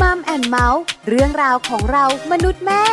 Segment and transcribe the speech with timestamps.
[0.00, 2.84] มัมแอนเมาส์เรื่องราวของเรามนุษย์แม่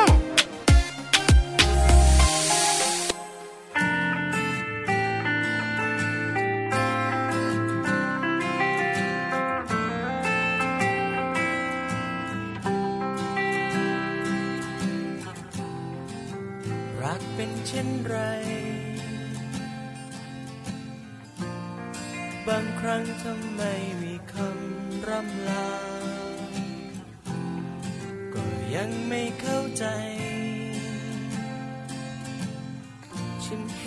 [17.03, 18.17] รักเป็นเช่นไร
[22.47, 23.61] บางครั้งทำไม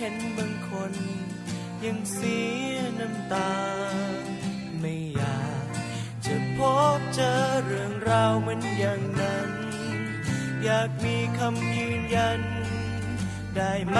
[0.05, 0.93] ห็นบางคน
[1.85, 2.39] ยังเสี
[2.73, 3.53] ยน้ำตา
[4.79, 5.67] ไม่อยาก
[6.25, 6.59] จะพ
[6.97, 7.33] บเจอ
[7.65, 9.51] เรื่องราวเหมือนอย่างนั้น
[10.63, 12.41] อยากมีคำยืนยัน
[13.55, 13.99] ได้ไหม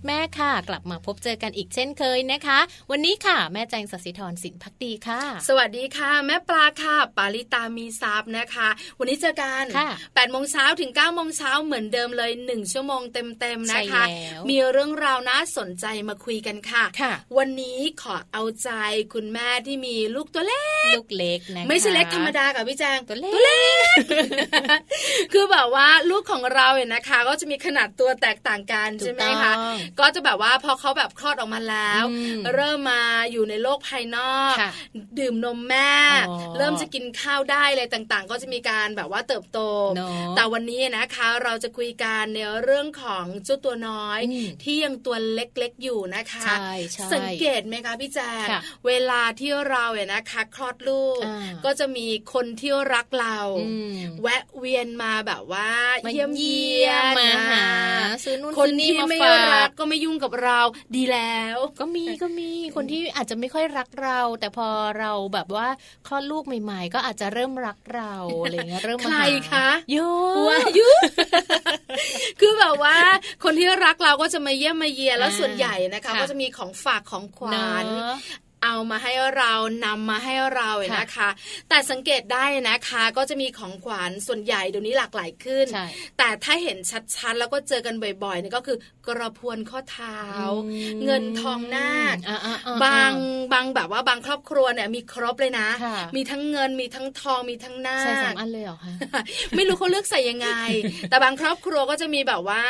[0.07, 2.59] แม่ค่ะ กลับมาพบเจอกันอีกเช่นเคยนะคะ
[2.91, 18.69] วันนี้ค่ะ แม่แจงสศิธรสินภักดีค่ะ สวัสดีค่ะ แม่ปลาค่ะ ปาลิตามีทรัพย์นะคะ วันนี้เจอกันค่ะ8โมงเช้าถึง9โมงเช้าเหมือนเดิมเลย 1 ชั่วโมงเต็มๆนะคะใช่แล้วมีเรื่องราวน่าสนใจมาคุยกันค่ะค่ะวันนี้ขอเอาใจ
[19.13, 23.63] คุณแม่ที่มีลูกตัวเล็กลูกเล็กนะคะไม่ใช่เล็กธรรมดากับพี่แจงตัวเล็กตัวเล็
[23.95, 23.97] ก
[25.33, 29.53] คือแบบว่าลูกของเราเนี่ยนะคะ ก็จะมีขนาดตัวแตกต่างกันใช่ไหมคะ
[29.99, 32.03] ก็จะแบบว่าพอเขาแบบคลอดออกมาแล้ว
[32.55, 34.55] เริ่มมาอยู่ในโลกภายนอก
[35.19, 35.93] ดื่มนมแม่
[36.57, 39.59] เริ่มจะกินข้าวได้เลยต่างๆ ก็จะมีการแบบว่าเติบโต
[40.35, 44.19] แต่วันนี้นะคะเราจะคุยกันในเรื่องของเจ้าตัวน้อย
[44.63, 46.45] ที่ยังตัวเล็กๆอยู่นะคะ
[47.13, 48.31] สังเกตไหมคะพี่แจ๊
[48.87, 51.21] เวลาที่เราเนี่ยนะคะคลอดลูก
[51.65, 53.39] ก็จะมีคนที่รักเรา
[54.21, 55.69] แวะเวียนมาแบบว่า
[56.11, 57.67] เยี่ยมเยียนมาหา
[58.23, 59.19] ซื้อนู่นคนที่ไม่
[59.53, 60.59] รักก็ไม่ยุ่งกับเรา
[60.95, 64.67] ดีแล้ว ก็มีก็มีคนที่อาจจะไม่ค่อยรักเรา แต่พอ
[64.99, 65.67] เราแบบว่า
[66.07, 69.19] คลอดลูกใหม่ ๆ ก็อาจจะเริ่มรักเราอะไรเงี้ยเริ่มใคร
[69.51, 70.89] คะเยอะยุ
[72.39, 72.97] คือแบบว่า
[73.43, 77.85] คนที่รักเราก็จะมาเยี่ยมมาเยียนแล้วส่วนใหญ่นะคะ ก็จะมีของฝากของขวัญ
[78.63, 79.53] เอามาให้เรา
[79.85, 81.29] นำมาให้เราเนะคะ
[81.69, 85.65] แต่สังเกตได้นะคะก็จะมีของขวัญส่วนใหญ่เดี๋ยวนี้หลากหลายขึ้น
[86.17, 86.77] แต่ถ้าเห็น
[87.15, 88.77] ชัดๆ แล้วก็เจอกันบ่อยๆนี่ก็คือ
[89.07, 90.19] กระพวนข้อเท้า
[91.05, 92.15] เงินทองนาค
[92.83, 93.11] บาง
[93.53, 95.67] บางแบบว่าบางครอบครัวเนี่ยมีครบเลยนะ
[96.15, 98.93] มีทั้งเงินมีทั้งทองมีทั้งนาคใส่สามอันเลยเหรอคะ
[99.55, 100.49] ไม่รู้เขาเลือกใส่ยังไง
[101.09, 102.63] แต่บางครอบครัวก็จะมีแบบว่า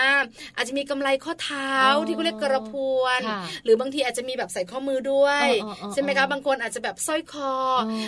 [0.55, 1.73] อาจจะมีกำไรข้อเท้า
[2.07, 3.21] ที่เขาเรียกกระพวน
[3.63, 5.47] หรือบางทีอาจจะมีแบบใส่ข้อมือด้วย
[5.93, 7.51] ใช่ไหมคะบางคนอาจจะแบบสร้อยคอ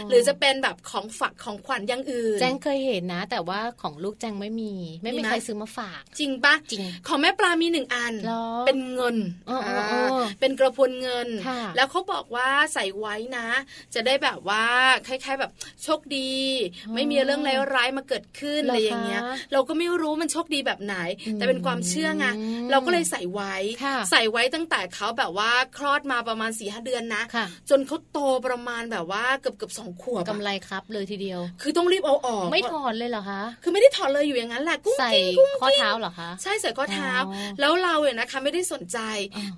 [0.10, 4.74] หรือจะเป็นแบบของฝากของขวัญอย่างอื่น แจ้งเคยเห็นนะ แต่ว่าของลูกแจ้งไม่มี
[5.04, 8.14] ไม่มีใครซื้อมาฝาก จริงปะจริง ของแม่ปลามีหนึ่งอัน
[8.66, 9.18] เป็นเงิน
[10.40, 11.28] เป็นกระพุนเงิน
[11.76, 13.48] แล้วเขาบอกว่าใส่ไว้นะ
[13.94, 14.66] จะได้แบบว่า
[15.08, 15.52] คล้ายๆแบบ
[15.84, 16.32] โชคดี
[16.96, 17.42] ไม่มีเรื่อง
[17.76, 19.22] ร้ายๆมาเกิดขึ้นอะไรอย่างเงี้ย
[19.54, 20.96] เราก็ไม่รู้มันโชคดีแบบไหน
[21.36, 22.26] แต่เป็นความเชื่อไง
[22.72, 23.54] เราก็เลยใส่ไว้
[24.12, 27.24] ใส่ไว้ตั้งแต่เขาแบบว่าคลอดมาประมาณสี่ห้าเดือนนะ
[27.70, 37.12] จนเขาโตประมาณแบบว่าเกือบเกือบสองขวบกำไรครับเลยทีเดียว คือต้องรีบเอาออก ไม่ถอดเลยเหรอคะคือไม่ได้ถอดเลยอยู่อย่างนั้นแหละกุ้งกิ้งกุ้งข้อเท้าเหรอคะใช่ใส่ข้อเท้า
[37.60, 39.00] แล้วเราเนี่ยนะคะไม่ได้สนใจ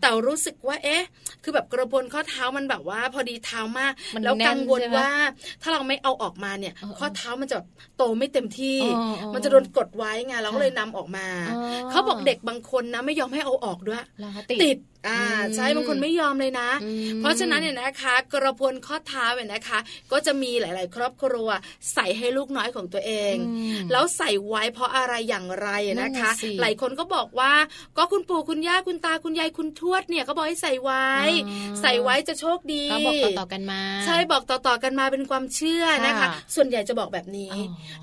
[0.02, 1.04] แต่รู้สึกว่าเอ๊ะ
[1.44, 3.94] คือแบบกระบวนข้อเท้ามันแบบว่า พอดีเท้ามาก
[4.24, 5.10] แล้วกังวลว่า
[5.62, 7.58] ถ้าเราไม่เอาออกมาเนี่ย ข้อเท้ามันจะ
[7.98, 8.78] โตไม่เต็มที่
[9.34, 11.28] มันจะโดนกดไว้ไงเราก็เลยนำออกมา
[11.92, 14.04] เขาบอกเด็กบางคนนะไม่ยอมให้เอาออกด้วย
[14.64, 15.20] ติด อ่า
[15.56, 16.70] ใช่บางคนไม่ยอมเลยนะ
[17.20, 19.80] เพราะฉะนั้นเนี่ยนะคะ กระพวนข้อเท้าเนี่ยนะคะ
[20.12, 21.48] ก็จะมีหลาย ๆ ครอบครัว
[21.94, 23.36] ใส่ให้ลูกน้อยของตัวเอง
[23.92, 25.70] แล้วใส่ไว้เพราะอะไรอย่างไร
[26.02, 26.30] นะคะ
[26.62, 27.54] หลายคนก็บอกว่า
[27.98, 31.06] ก็คุณปู่คุณย่าคุณตาคุณยายคุณทวดเนี่ยก็บอกให้ใส่ไว้
[31.82, 37.54] ใส่ไว้จะโชคดีก็บอกต่อๆกันมา ใช่บอกต่อๆกันมาเป็นความเชื่อนะคะ ส่วนใหญ่จะบอกแบบนี้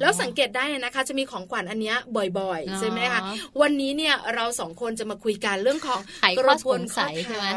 [0.00, 1.94] แล้วสังเกตได้นะคะ จะมีของขวัญอันนี้
[2.38, 3.20] บ่อยๆใช่ไหมคะ
[3.60, 6.00] วันนี้เนี่ยเราสองคนจะมาคุยกันเรื่องของ
[6.38, 7.50] กระพวนข้อเท้า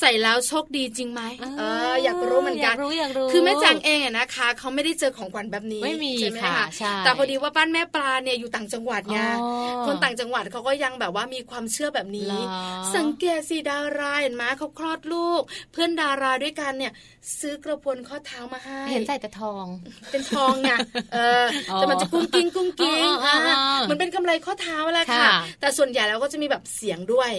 [0.00, 1.22] ใส่แล้วโชคดีจริงไหม
[1.58, 6.66] เอออยากรู้เหมือนกันอยากรู้อยากรู้คือแม่แจงเองอะนะคะเขาไม่ได้เจอของขวัญแบบนี้ไม่มีใช่ไหมคะ
[7.04, 9.18] แต่พอดีว่าบ้านแม่ปลาเนี่ยอยู่ต่างจังหวัดไง
[9.86, 12.32] คนต่างจังหวัดเขาก็ยังแบบว่ามีความเชื่อแบบนี้
[12.96, 16.92] สังเกตสิดาราเห็นไหมเขาคลอดลูก เพื่อนดาราด้วยกันเนี่ย
[17.40, 19.66] ซื้อกระพวนข้อเท้ามาให้เห็นใส่แต่ทอง
[20.10, 20.72] เป็นทองไง
[21.14, 21.44] เออ
[21.74, 23.08] แต่มันจะกุ้งกิ้งกุ้งกิ้ง
[23.90, 25.28] มันเป็นกำไรข้อเท้าแหละค่ะ
[25.60, 27.30] แต่ส่วนใหญ่แล้วก็จะมีแบบเสียงด้วย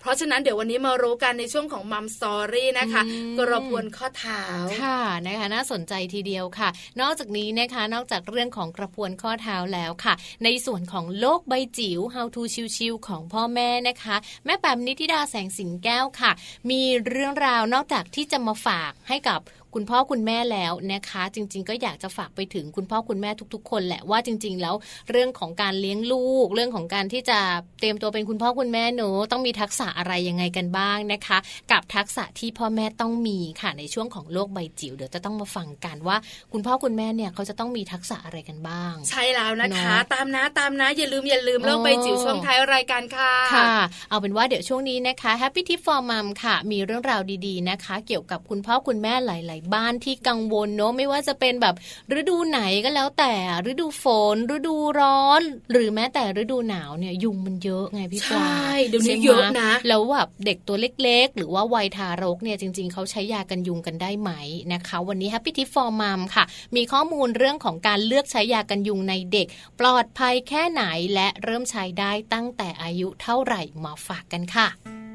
[0.00, 3.02] เพราะฉะนั้นเดี๋ยววันนี้มารู้กันในช่วงของมัมสตอรี่นะคะ
[3.38, 4.42] กระพวนข้อเท้า
[4.82, 6.68] ค่ะนะคะน่าสนใจทีเดียวค่ะ
[7.00, 10.14] นอกจากนี้นะคะนอกจากเรื่องของกระพวนข้อเท้าแล้วค่ะ
[10.44, 12.42] ในส่วนของโลกใบจิ๋ว How to
[12.76, 16.30] ชิวๆของพ่อแม่นะคะ แม่แปมนิติดาแสงสิงแก้วค่ะ
[16.70, 19.40] มีเรื่องราวนอกจากที่จะมาฝากให้กับ
[19.78, 24.74] คุณพ่อคุณแม่แล้วนะคะ จริง ๆ ก็อยากจะฝากไปถึงคุณพ่อคุณแม่ทุก ๆ คนแหละว่าจริง ๆ แล้ว
[25.10, 27.38] เรื่องของการเลี้ยงลูก เรื่องของการที่จะ
[27.80, 31.38] เตรียมตัวเป็นคุณพ่อคุณแม่หนูต้องมีทักษะอะไรยังไงกันบ้างนะคะ
[31.72, 36.16] กับทักษะที่พ่อแม่ต้องมีค่ะในช่วงของโลกใบจิ๋วเดี๋ยวจะต้องมาฟังกันว่า
[36.52, 43.72] คุณพ่อคุณแม่เนี่ยเขาจะต้องมีทักษะอะไรกันบ้าง ใช่แล้วนะคะ ตามนะตามนะอย่าลืมอย่าลืมโลกใบจิ๋วช่วงท้ายรายการค่ะค่ะ
[44.08, 51.74] เอาเป็นว่าเดี๋ยวช่วงนี้นะคะ Happy Tip for Mom ค่ะ มีเรื่องราวดีๆนะคะ เกี่ยวกับคุณพ่อคุณแม่หลาย ๆบ้านที่กังวลเนาะไม่ว่าจะเป็นแบบ
[52.18, 53.34] ฤดูไหนก็แล้วแต่
[53.70, 54.04] ฤดูฝ
[54.34, 55.42] น ฤดูร้อน
[55.72, 64.30] หรือแม้แต่ฤดูหนาวเนี่ยยุงมันเยอะไงพี่ปลาใช่เดี๋ยวนี้เยอะนะ แล้วแบบเด็กตัวเล็กๆ หรือว่าวัยทารกเนี่ยจริง ๆเขาใช้ยากันยุงกันได้ไหม
[64.72, 66.44] นะคะ วันนี้ Happy Tip for Mom ค่ะ
[66.76, 69.46] มีข้อมูลเรื่องของการเลือกใช้ยากันยุงในเด็ก
[69.80, 75.05] ปลอดภัยแค่ไหนและเริ่มใช้ได้ตั้งแต่อายุเท่าไหร่มาฝากกันค่ะ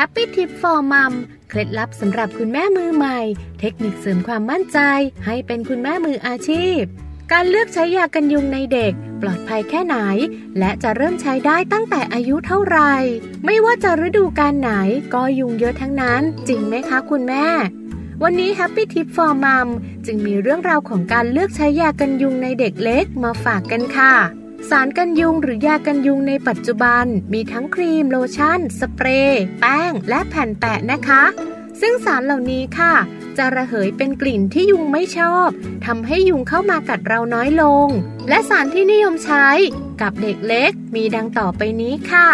[0.00, 1.12] Happy Tip for Mom
[1.48, 3.18] เคล็ดลับสำหรับคุณแม่มือใหม่
[3.60, 4.78] เทคนิคเสริมความมั่นใจ
[5.26, 6.80] ให้เป็นคุณแม่มืออาชีพ
[7.32, 9.96] การเลือกใช้ยากันยุงในเด็ก ปลอดภัยแค่ไหน
[10.58, 12.94] และจะเริ่มใช้ได้ตั้งแต่อายุเท่าไหร่
[13.44, 14.70] ไม่ว่าจะฤดูการไหน
[15.14, 17.46] ก็ยุงเยอะทั้งนั้น จริงไหมคะคุณแม่
[18.22, 19.68] วันนี้ Happy Tip for Mom
[20.06, 24.14] จึงมีเรื่องราวของการเลือกใช้ยากันยุงในเด็กเล็กมาฝากกันค่ะ
[24.70, 31.24] สารกันยุงหรือยากันยุงในปัจจุบัน มีทั้งครีมโลชั่น สเปรย์ แป้ง และแผ่นแปะนะคะ
[31.80, 32.94] ซึ่งสารเหล่านี้ค่ะ
[33.36, 35.48] จะระเหยเป็นกลิ่นที่ยุงไม่ชอบ
[35.86, 37.88] ทำให้ยุงเข้ามากัดเราน้อยลง
[38.28, 39.48] และสารที่นิยมใช้
[40.00, 42.28] กับเด็กเล็กมีดังต่อไปนี้ค่ะ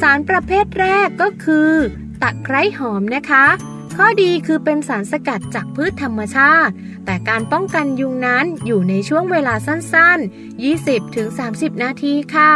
[0.00, 1.70] สารประเภทแรกก็คือ
[2.22, 3.46] ตะไคร้หอมนะคะ
[3.98, 6.72] ข้อดีคือเป็นสารสกัดจากพืชธรรมชาติ
[7.04, 10.62] แต่การป้องกันยุงนั้นอยู่ในช่วงเวลาสั้นๆ
[11.00, 12.54] 20-30 นาทีค่ะ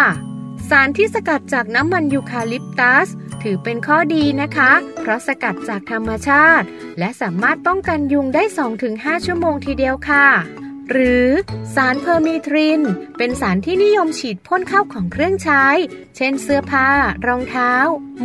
[0.68, 3.08] สารที่สกัดจากน้ำมันยูคาลิปตัส
[3.42, 6.66] ถือเป็นข้อดีนะคะ เพราะสกัดจากธรรมชาติ
[6.98, 8.42] และสามารถป้องกันยุงได้
[8.84, 10.26] 2-5 ชั่วโมงทีเดียวค่ะ
[10.90, 11.26] หรือ
[11.74, 12.80] สารเพอร์มีทริน
[13.18, 15.64] เป็นสารที่นิยมฉีดพ่นเข้าของเครื่องใช้
[16.16, 16.88] เช่นเสื้อผ้า
[17.26, 17.72] รองเท้า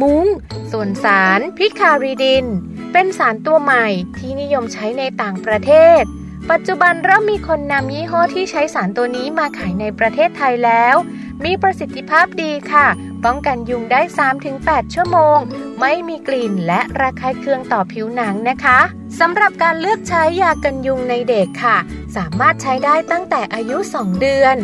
[0.01, 0.25] มุง้ง
[0.71, 2.45] ส่วนสารพิคาริดิน
[2.93, 3.87] เป็นสารตัวใหม่
[4.17, 6.03] ที่นิยมใช้ในต่างประเทศ
[6.51, 10.95] ปัจจุบันเริ่มมีคนนำยี่ห้อที่ใช้สารตัวนี้มาขายในประเทศไทยแล้ว
[11.43, 12.87] มีประสิทธิภาพดีค่ะ
[13.25, 14.01] ป้องกันยุงได้
[14.47, 15.37] 3-8 ชั่วโมง
[15.79, 18.79] ไม่มีกลิ่นและระคายเคืองต่อผิวหนังนะคะ
[19.19, 21.77] สำหรับการเลือกใช้ยากันยุงในเด็กค่ะ
[22.15, 24.55] สามารถใช้ได้ตั้งแต่อายุ 2 เดือน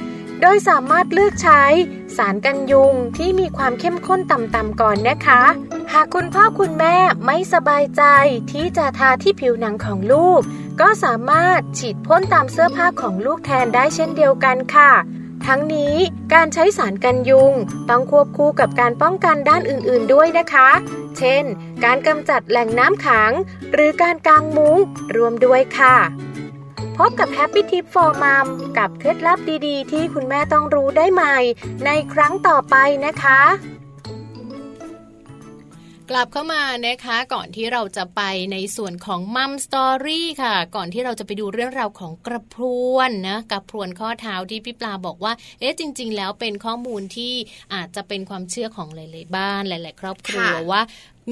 [0.42, 1.64] โดยสามารถเลือกใช้
[2.18, 5.42] สารกันยุงที่มีความเข้มข้นต่ำๆก่อนนะคะ
[5.94, 8.04] หากคุณพ่อคุณแม่ไม่สบายใจ
[8.52, 10.42] ที่จะทาที่ผิวหนังของลูก
[10.82, 14.92] ก็สามารถฉีดพ่นตามเสื้อผ้าของลูกแทนได้เช่นเดียวกันค่ะ
[15.48, 15.96] ทั้งนี้
[16.34, 17.54] การใช้สารกันยุง
[17.90, 20.70] ต้องควบคู่กับการป้องกันด้านอื่นๆด้วยนะคะ
[21.18, 21.44] เช่น
[21.86, 23.32] การกำจัดแหล่งน้ำขัง
[23.74, 24.78] หรือการกางมุ้ง
[25.16, 25.96] รวมด้วยค่ะ
[26.98, 31.38] พบกับ Happy Tip for Mom กับเคล็ดลับดีๆ ที่คุณแม่ต้องรู้ได้ใหม่
[31.86, 32.76] ในครั้งต่อไป
[33.06, 33.40] นะคะ
[36.12, 38.22] กลับเข้ามานะคะก่อนที่เราจะไป
[38.52, 47.34] ในส่วนของมัมสตอรี่ค่ะ ก่อนที่เราจะไปดูเรื่องราวของกระพรวนนะกระพรวนข้อเท้าที่พี่ปลาบอกว่า เอ๊ะจริง ๆ แล้วเป็นข้อมูลที่
[47.74, 50.82] อาจจะเป็นความเชื่อของหลาย ๆ บ้านหลาย ๆ ครอบครัวว่า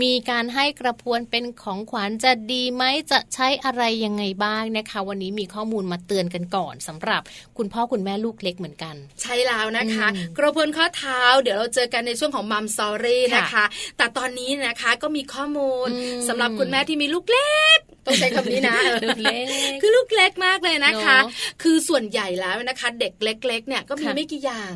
[0.02, 7.22] มีการให้กระพวนเป็นของขวัญจะดีไหมจะใช้อะไรยังไงบ้างนะคะ วันนี้มีข้อมูลมาเตือนกันก่อนสำหรับ
[7.58, 13.66] คุณพ่อคุณแม่ลูกเล็กเหมือนกัน ใช่แล้วนะคะ กระพวนข้อเท้า เดี๋ยวเราเจอกันในช่วงของมัมซอรี่นะคะ
[13.98, 15.88] แต่ตอนนี้นะคะก็มีข้อมูล
[16.28, 19.46] สำหรับคุณแม่ที่มีลูกเล็กต้องใช้คำนี้นะลูกเล็ก
[19.82, 21.18] คือลูกเล็กมากเลยนะคะ
[21.64, 24.74] คือส่วนใหญ่แล้วนะคะ เด็กเล็กๆเนี่ยก็มีไม่กี่อย่าง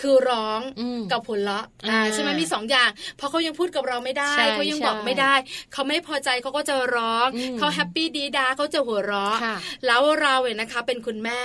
[0.00, 0.60] คือร้อง
[1.12, 1.64] กับผลเลาะ
[2.12, 5.34] ใช่ไหมมีสองอย่างเพราะเขายังพูดกับเราไม่ได้เขายังบอกไม่ได้
[5.72, 7.26] เขาไม่พอใจเขาก็จะร้อง
[7.58, 9.36] เขาแฮปปี้ดีดาเขาจะหัวเราะ
[9.86, 11.42] แล้วเราเนี่ยนะคะ เป็นคุณแม่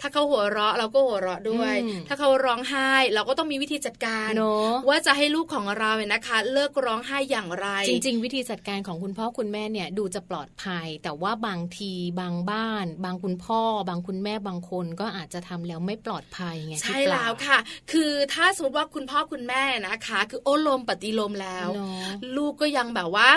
[0.00, 1.74] ถ้าเขาหัวเราะเราก็หัวเราะด้วย
[2.08, 4.30] ถ้าเขาร้องไห้ เราก็ต้องมีวิธีจัดการ
[4.88, 17.58] ว่าจะให้ลูกของเราเนี่ยนะคะ เลิกร้องไห้อย่างไร จริง ๆ วิธีจัดการของคุณพ่อคุณแม่เนี่ยดูจะปลอดภัย แต่ว่าบางทีบางบ้าน บางคุณพ่อ บางคุณแม่บางคนก็อาจจะทำแล้วไม่ปลอดภัยไงใช่แล้วค่ะ
[17.92, 21.68] คือถ้าสมมติว่าคุณพ่อคุณแม่นะคะ คือโอ้ลมปฏิลมแล้ว
[22.36, 23.28] ลูกก็ยังแบบว่า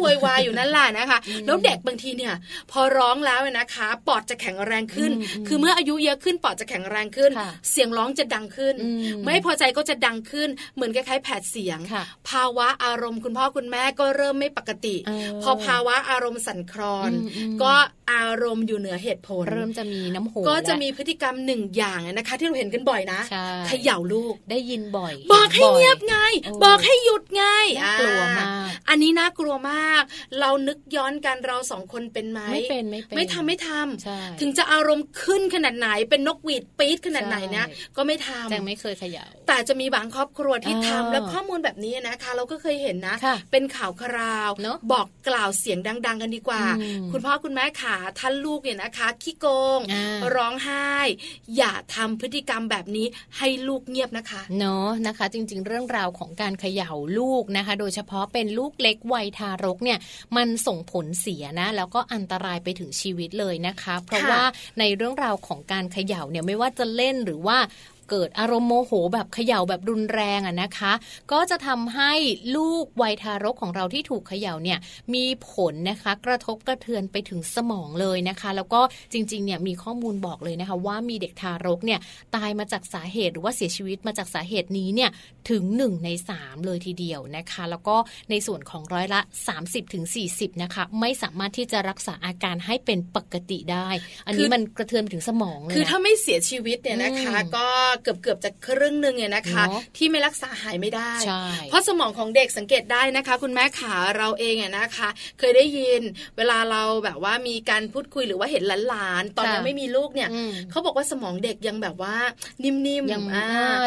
[0.00, 2.34] โวยวายอยู่นั่นแหละนะคะแล้วเด็กบางทีเนี่ย
[2.70, 5.10] พอร้องแล้วนะคะ ปอดจะแข็งแรงขึ้น
[5.46, 7.30] คือเมื่ออายุเยอะขึ้นปอดจะแข็งแรงขึ้น
[7.70, 8.74] เสียงร้องจะดังขึ้น
[9.22, 11.78] ไม่พอใจก็จะดังขึ้น เหมือนคล้ายๆแผดเสียง
[12.28, 14.96] ภาวะอารมณ์คุณพ่อคุณแม่ก็เริ่มไม่ปกติ
[15.42, 17.10] พอภาวะอารมณ์สั่นคลอน
[17.62, 17.72] ก็
[18.12, 23.20] อารมณ์อยู่เหนือเหตุผล เริ่มจะมีน้ำโหก็จะมีพฤติกรรมหนึ่งอย่างนะคะ ที่เราเห็นกันบ่อยนะ
[23.66, 26.16] เขย่าลูกได้ยินบ่อย บอกให้เงียบไง
[26.64, 27.44] บอกให้หยุดไง
[28.00, 30.02] กลัวมาก อันนี้น่ากลัวมาก
[30.40, 43.16] เรานึกย้อนกันเราสองคนเป็นไหมไม่เป็นไม่เป็นไม่ทำไม่ทำถึงจะอารมณ์ขึ้นขนาดไหนเป็นนกหวีดปี๊ดขนาดไหนเนี่ยก็ไม่ทำแจงไม่เคยเขย่าแต่จะมีบางครอบครัวที่ทำแล้วข้อมูลแบบนี้นะคะ เราก็เคยเห็นนะ
[43.52, 44.50] เป็นข่าวคราว
[44.92, 46.62] บอกกล่าวเสียงดัง ๆ กันดีกว่า
[47.12, 49.46] คุณพ่อคุณแม่ขาท่านลูกเนี่ยนะคะขี้โก
[49.78, 49.80] ง
[50.34, 50.88] ร้องไห้
[51.56, 53.06] อย่าทำพฤติกรรมแบบนี้
[53.38, 59.98] ให้ลูกเงียบนะคะ เนาะนะคะ จริง ๆ เรื่องราวของการเขย่าลูกนะคะ โดยเฉพาะเป็นลูกเล็กวัยทารกเนี่ย
[60.36, 64.42] มันส่งผลเสียนะ แล้วก็อันตรายไปถึงชีวิตเลยนะคะ เพราะว่า
[64.78, 67.58] ในเรื่องราวของการเขย่าเนี่ยไม่ว่าจะเล่นหรือว่า
[68.10, 70.92] เกิดอารมณ์โมโหแบบเขย่าแบบรุนแรงอะนะคะ
[71.32, 72.12] ก็จะทำให้
[72.56, 74.78] ลูกวัยทารกของเราที่ถูกเขย่าเนี่ย
[75.14, 78.80] มีผลนะคะกระทบกระเทือนไปถึงสมองเลยนะคะ แล้วก็
[79.12, 82.00] จริงๆเนี่ยมีข้อมูลบอกเลยนะคะ ว่ามีเด็กทารกเนี่ย
[82.36, 85.10] ตายมาจากสาเหตุหรือว่าเสียชีวิตมาจากสาเหตุนี้เนี่ย
[85.50, 86.08] ถึง 1 ใน
[86.38, 87.96] 3 เลยทีเดียวนะคะ แล้วก็
[88.30, 89.20] ในส่วนของร้อยละ
[89.90, 93.88] 30-40 นะคะ ไม่สามารถที่จะรักษาอาการให้เป็นปกติได้
[94.26, 97.66] อันนี้มันกระเทือนไปถึงสมองเลยคือถ้าไม่เสียชีวิตเนี่ยนะคะก็
[98.02, 99.64] เกือบเกือบจะครึ่งหนึ่งเนี่ยนะคะ
[99.96, 101.12] ที่ไม่รักษาหายไม่ได้
[101.70, 105.08] เพราะสมองของเด็กสังเกตได้นะคะ คุณแม่ขาเราเองเนี่ยนะคะ
[105.38, 106.02] เคยได้ยิน
[106.36, 110.28] เวลาเราแบบว่ามีการพูดคุยหรือว่าเห็นหลานๆตอนยังไม่มีลูกเนี่ย
[110.70, 112.14] เขาบอกว่าสมองเด็กยังแบบว่า
[112.64, 113.22] นิ่มๆยัง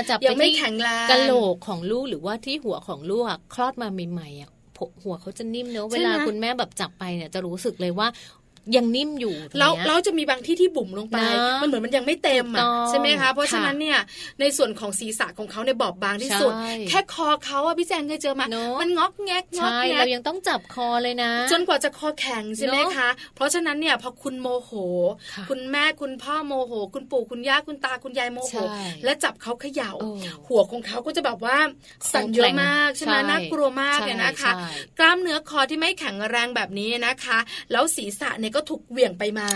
[0.09, 4.51] จับยังไม่แข็งแรงกะโหลกของลูกหรือว่าที่หัวของลูกคลอดมาใหม่ๆอะ
[5.03, 8.07] หัวเขาจะนิ่มเนอะเวลาคุณแม่แบบจับไปเนี่ยจะรู้สึกเลยว่า
[8.75, 11.17] ยังนิ่มอยู่แล้วเราจะมีบางที่ที่บุ๋มลงไป
[11.61, 13.99] มันเหมือนมันยังไม่เต็มอะใช่ไหมคะเพราะฉะนั้นเนี่ย
[14.39, 16.51] ในส่วนของศีรษะของเขาในบอบบางที่สุด
[16.89, 18.45] แค่คอเขาอะพี่แจงเคยเจอมา
[18.81, 24.71] มันงอกแงกงอกแงกเรายังต้องจับคอเลยนะ จนกว่าจะคอแข็งใช่ไหมคะ เพราะฉะนั้นเนี่ยพอคุณโมโห
[25.49, 28.55] คุณแม่คุณพ่อโมโห คุณปู่คุณย่าคุณตาคุณยายโมโห
[29.03, 29.91] และจับเขาเขย่า
[30.47, 31.57] หัวของเขาก็จะแบบว่า
[32.13, 34.51] สั่นเยอะมากใช่ไหมน่ากลัวมากเนี่ยนะคะ
[34.99, 37.37] กล้ามเนื้อคอที่ไม่แข็งแรงแบบนี้นะคะ
[37.71, 39.47] แล้วศีรษะเนี่ยก็ถูกเหวี่ยงไปมา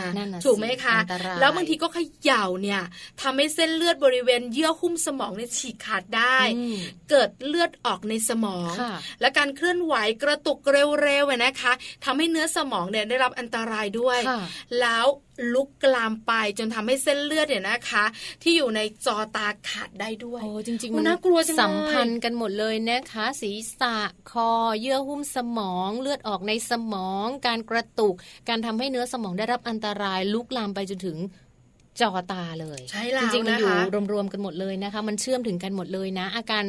[0.45, 0.97] ถูกไหมคะ
[1.39, 1.97] แล้วบางทีก็ข
[2.29, 2.81] ย่าเนี่ย
[3.21, 6.39] ทำให้เส้นเลือดบริเวณเยื่อหุ้มสมองเนี่ยฉีกขาดได้
[7.09, 8.73] เกิดเลือดออกในสมอง
[9.21, 11.71] และการเคลื่อนไหวกระตุกเร็วๆนะคะ
[12.05, 14.19] ทำให้เนื้อสมองเนี่ยได้รับอันตรายด้วย
[14.81, 15.07] แล้ว
[15.53, 18.05] ลุกกลามไปจนทำให้เส้นเลือดเนี่ยนะคะ
[18.43, 23.95] ที่อยู่ในจอตาขาดได้ด้วยโอ้จริงๆมันน่ากลัวสัมพันธ์กันหมดเลยนะคะ ศีรษะ
[24.31, 28.15] คอเยื่อหุ้มสมอง เลือดออกในสมอง การกระตุก
[28.49, 31.17] การทำให้เนื้อสมองได้รับอันตรายลุกลามไปจนถึง
[32.01, 33.71] จอตาเลย ใช่แล้วจริงๆมันอยู่
[34.13, 36.63] รวมๆกันหมดเลยนะคะ มันเชื่อมถึงกันหมดเลยนะ อาการ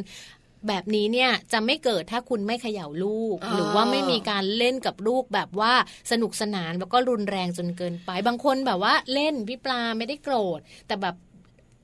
[0.68, 5.72] แบบนี้เนี่ยจะไม่เกิดถ้าคุณไม่เขย่าลูก หรือว่าไม่มีการเล่นกับลูกแบบว่า
[6.10, 11.14] สนุกสนานแล้วก็รุนแรงจนเกินไป บางคนแบบว่าเล่นพี่ปลาไม่ได้โกรธ แต่แบบ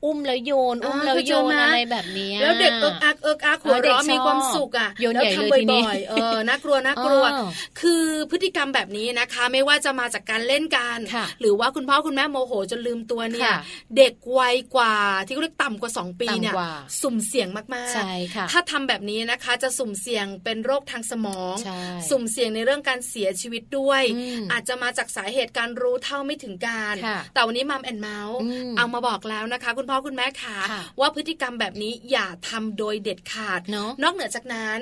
[0.05, 7.25] อุ้มแล้วโยน อุ้มแล้วโยนอะไรแบบนี้แล้วเด็กเอิ๊กอ๊ากเอิ๊กอ๊ากหัวเราะมีความสุขอะโยนใหญ่เลยทีนี้เออน่ากลัวน่ากลัว
[7.81, 10.99] คือพฤติกรรมแบบนี้นะคะ ไม่ว่าจะมาจากการเล่นกัน
[11.41, 13.53] หรือว่าคุณพ่อคุณแม่โมโหจนลืมตัวเนี่ย
[13.97, 14.95] เด็กวัยกว่า
[15.27, 16.55] ที่เรียกต่ำกว่า 2 ปีเนี่ย
[17.03, 21.55] สุ่มเสี่ยงมากๆใช่ค่ะถ้าทำแบบนี้นะคะจะสุ่มเสี่ยงเป็นโรคทางสมอง
[22.11, 24.03] สุ่มเสี่ยงในเรื่องการเสียชีวิตด้วย
[24.53, 26.95] อาจจะมาจากสาเหตุการรู้เท่าไม่ถึงการ
[27.35, 28.39] แต่วันนี้มัมแอนเมาส์
[28.77, 30.59] เอามาบอกแล้วนะคะคุณพ่อคุณแม่ค่ะ
[31.01, 33.61] ว่าพฤติกรรมแบบนี้อย่าทำโดยเด็ดขาด
[34.03, 34.79] นอกเหนือจากนั้น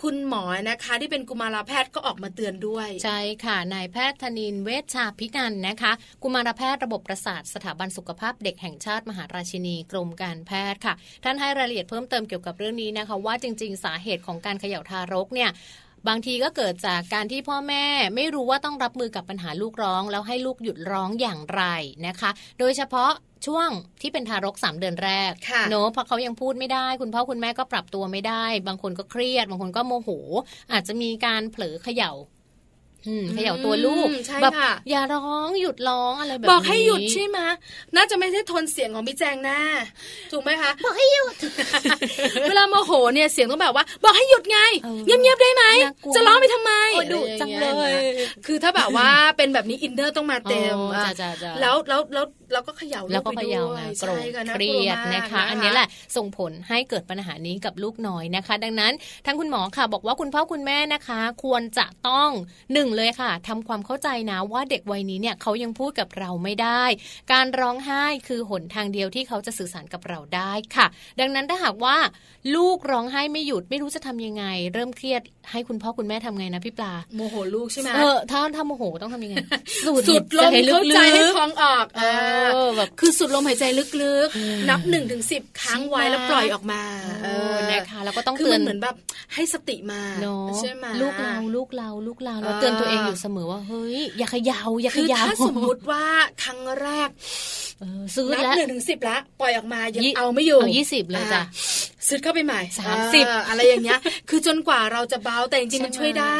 [0.00, 15.50] คุณหมอนะคะที่เป็นกุมารแพทย์ก็ออกมาเตือนด้วย ใช่ค่ะนายแพทย์ธนินเวชชาพินันนะคะ กุมารแพทย์ระบบประสาทสถาบันสุขภาพเด็กแห่งชาติมหาราชินีกรมการแพทย์ค่ะ ท่านให้รายละเอียดเพิ่มเติมเกี่ยวกับเรื่องนี้นะคะ ว่าจริง ๆ สาเหตุของการเขย่าทารกเนี่ย
[16.08, 21.62] บางทีก็เกิดจากการที่พ่อแม่ไม่รู้ว่าต้องรับมือกับปัญหาลูกร้อง แล้วให้ลูกหยุดร้องอย่างไร
[22.06, 23.10] นะคะ โดยเฉพาะ
[23.46, 23.68] ช่วง
[24.00, 25.32] ที่เป็นทารกสามเดือนแรก
[25.70, 30.10] เนอะเพราะเขายังพูดไม่ได้ คุณพ่อคุณแม่ก็ปรับตัวไม่ได้ บางคนก็เครียด บางคนก็โมโห
[30.72, 32.12] อาจจะมีการเผลอเขย่า
[33.34, 34.08] เขย่าตัวลูก
[34.42, 34.52] แบบ
[34.90, 37.38] อย่าร้องหยุดร้องอะไรแบบนี้บอกให้หยุดใช่ไหม
[37.96, 39.60] น่าจะไม่ใช่ทนเสียงของพี่แจงหน้า
[40.32, 41.34] ถูกไหมคะบอกให้หยุด
[42.48, 44.58] เวลาโมโหเนี่ยเสียงต้องแบบว่า บอกให้หยุดไง
[45.06, 45.64] เงียบๆได้ไหม
[46.14, 46.72] จะร้องไปทำไม
[47.12, 47.92] ดุจังเลย
[48.46, 50.76] คือถ้าแบบว่าเป็นแบบนี้ inner ต้องมาเต็ม
[51.60, 53.62] แล้วแล้วแล้วเราก็เขย่าแล้วก็เขย่า
[54.00, 54.20] โกรธ
[54.54, 58.92] เครียดนะคะ อันนี้แหละส่งผลให้เกิดปัญหานี้กับลูกน้อยนะคะ ดังนั้น
[59.26, 62.30] ทั้งคุณหมอค่ะ บอกว่าคุณพ่อคุณแม่นะคะ ควรจะต้อง
[62.72, 66.84] หนึ่งเลยค่ะทำความเข้าใจนะว่าเด็กวัยนี้เนี่ยเขายังพูดกับเราไม่ได้
[67.32, 70.86] การร้องไห้คือหนทางเดียวที่เขาจะสื่อสารกับเราได้ค่ะ
[71.20, 71.96] ดังนั้นถ้าหากว่า
[72.54, 75.22] ลูกร้องไห้ไม่หยุดไม่รู้จะทำยังไง เริ่มเครียด
[75.52, 79.36] ให้คุณพ่อคุณแม่ทำไงนะพี่ปลาโมโหลูกใช่ไหมเออถ้าถ้าโมโหต้องทำยังไง
[80.08, 82.02] สูดลมเข้าใจให้ท้องออกเอ
[82.64, 83.64] อแบบคือสูดลมหายใจ
[84.02, 86.82] ลึกๆ นับหนึ่งถึงสิบครั้งไว้แล้วปล่อยออกมา
[87.24, 88.94] เออนะคะแล้วก็ต้องเตือนเหมือนแบบ
[89.34, 90.02] ให้สติมา
[90.58, 96.04] ใช่ไหมลูกเราลูกเราลูกเราเราเตือนตัวเองอยู่เสมอว่าเฮ้ยอย่าขยาวอย่าขยาวถ้าสมมุติว่า
[96.42, 97.08] ครั้งแรก
[98.16, 101.42] ซื้อแล้วหนึ่งถึงสิบละปล่อยออกมายังเอาไม่อยู่เอายี่สิบเลยจ้ะ
[102.08, 106.34] ซื้อเข้าไปใหม่สามสิบอะไรอย่างเงี้ย คือจนกว่าเราจะเบาแต่จริงๆมันช่วยได้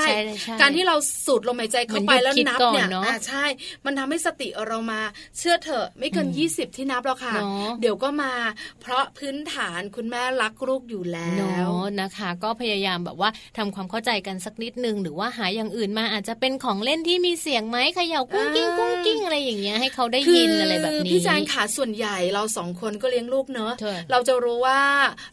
[0.61, 2.89] การที่เราสูดลมหายใจเข้าไปแล้วนับเนี่ย
[3.27, 3.45] ใช่
[3.85, 5.01] มันทำให้สติเรามา
[5.39, 7.35] เชื่อเถอะไม่เกินยี่สิบที่นับแล้วค่ะ
[7.81, 8.33] เดี๋ยวก็มา
[8.81, 11.33] เพราะพื้นฐานคุณแม่รักลูกอยู่แล้
[11.67, 11.69] ว
[12.01, 23.73] นะคะ ก็พยายามแบบว่าทำความเข้าใจกันสักนิดนึงหรือว่าหาอย่างอื่นมาอาจจะเป็นของเล่นที่มีเสียงไหมเขย่ากุ้งกิ้งกุ้งกิ้งอะไรอย่างเงี้ยให้เขาได้ยินอะไรแบบนี้พี่จานขาส่วนใหญ่เราสองคนก็เลี้ยงลูกเนอะ
[24.11, 24.81] เราจะรู้ว่า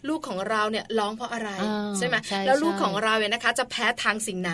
[0.10, 1.50] ลูกของเราเนี่ยร้องเพราะอะไร
[1.98, 4.52] ใช่ไหมแล้วลูกของเราเนี่ยนะคะจะแพ้ทางสิ่งไหน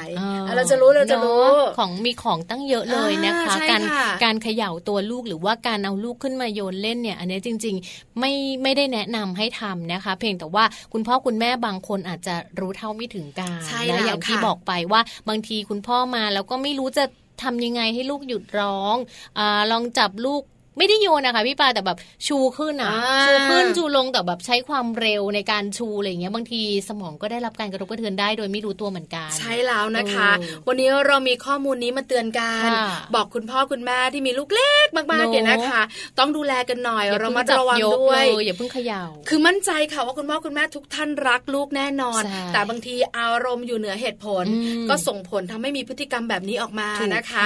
[0.55, 1.43] เราจะรู้เราจะรู้
[1.77, 3.81] ของมีของตั้งเยอะเลยนะคะ การ
[4.23, 8.33] การเขย่าตัวลูกหรือว่าการเอาลูกขึ้นมาโยนเล่นเนี่ย อันนี้จริง ๆ ไม่
[8.63, 13.59] ไม่ได้แนะนำให้ทำนะคะ เพียงแต่ว่าคุณพ่อคุณแม่บางคนอาจจะรู้เท่าไม่ถึงการ
[13.89, 17.05] นะอย่างที่บอกไปว่าบางทีคุณพ่อมาแล้วก็ไม่รู้จะ
[17.43, 18.95] ทำยังไงให้ลูกหยุดร้อง
[19.37, 20.41] อลองจับลูก
[20.77, 22.91] ไม่ได้โยนนะคะพี่ปาแต่แบบชูขึ้นอะ
[23.27, 30.29] ชูขึ้นชูลงแต่แบบใช้ความเร็วในการชูอะไรเงี้ยบางทีสมองก็ได้รับการกระทบกระเทือนได้ โดยไม่รู้ตัวเหมือนกัน ใช่แล้วนะคะ
[30.67, 32.69] วันนี้เรามีข้อมูลนี้มาเตือนกัน
[33.15, 35.81] บอกคุณพ่อคุณแม่ที่มีลูกเล็กมากๆเนี่ยนะคะ
[36.19, 42.21] ต้องดูแลกันหน่อยเรามาระวังด้วยอย่าเพิ่งเขย่าคือมั่นใจค่ะว่าคุณพ่อคุณแม่ทุกท่านรักลูกแน่นอน
[42.53, 44.45] แต่บางทีอารมณ์อยู่เหนือเหตุผล
[44.89, 47.43] ก็ส่งผลทำให้มีพฤติกรรมแบบนี้ออกมานะคะ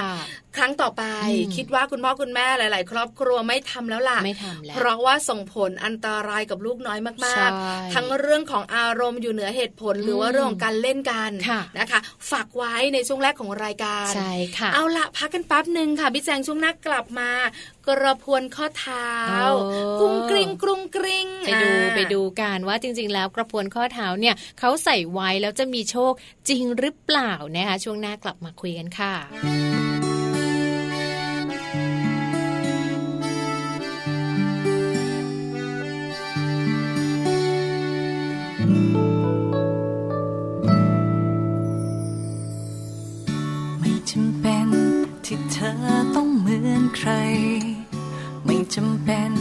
[0.58, 1.04] ครั้งต่อไป
[1.56, 11.32] คิดว่าคุณพ่อคุณแม่หลาย ๆ ครอบครัวไม่ทำแล้วล่ะไม่ทำแล้วเพราะว่าส่งผลอันตรายกับลูกน้อยมาก ๆ ทั้งเรื่องของอารมณ์อยู่เหนือเหตุผลหรือว่าเรื่องของการเล่นกัน
[11.80, 12.00] นะคะ
[12.32, 17.30] ฝากไว้ในช่วงแรกของรายการใช่ค่ะเอาละพักกันแป๊บหนึ่งค่ะพี่แจงช่วงหน้ากลับมา
[17.88, 19.10] กระพวนข้อเท้า
[20.00, 26.14] กุ้งกริงกรุงกริงไปดูไปดูกันว่าจริง ๆ แล้วกระพวนข้อเท้าเนี่ยเขาใส่ไว้แล้วจะมีโชค
[26.50, 29.85] จริงหรือเปล่านะคะช่วงหน้ากลับมาคุยกันค่ะ
[45.66, 45.70] อ
[46.16, 47.12] ต้องเหมือนใคร
[48.46, 49.32] ไม่จำเป็น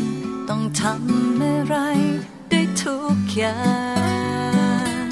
[0.48, 1.76] ต้องทำอะไร
[2.50, 3.58] ได้ทุกอย่า
[5.06, 5.08] ง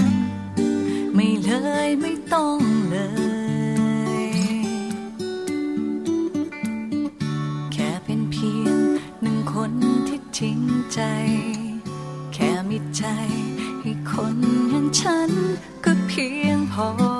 [1.14, 1.50] ไม่เล
[1.86, 2.58] ยไม่ต้อง
[2.90, 2.96] เล
[4.22, 4.26] ย
[7.72, 8.78] แค่เป็นเพียง
[9.22, 9.72] หนึ่งคน
[10.08, 10.60] ที่จริง
[10.92, 11.00] ใจ
[12.34, 13.04] แค่มีใจ
[13.80, 14.36] ให้คน
[14.70, 15.30] อย่างฉัน
[15.84, 17.11] ก็เพียงพอ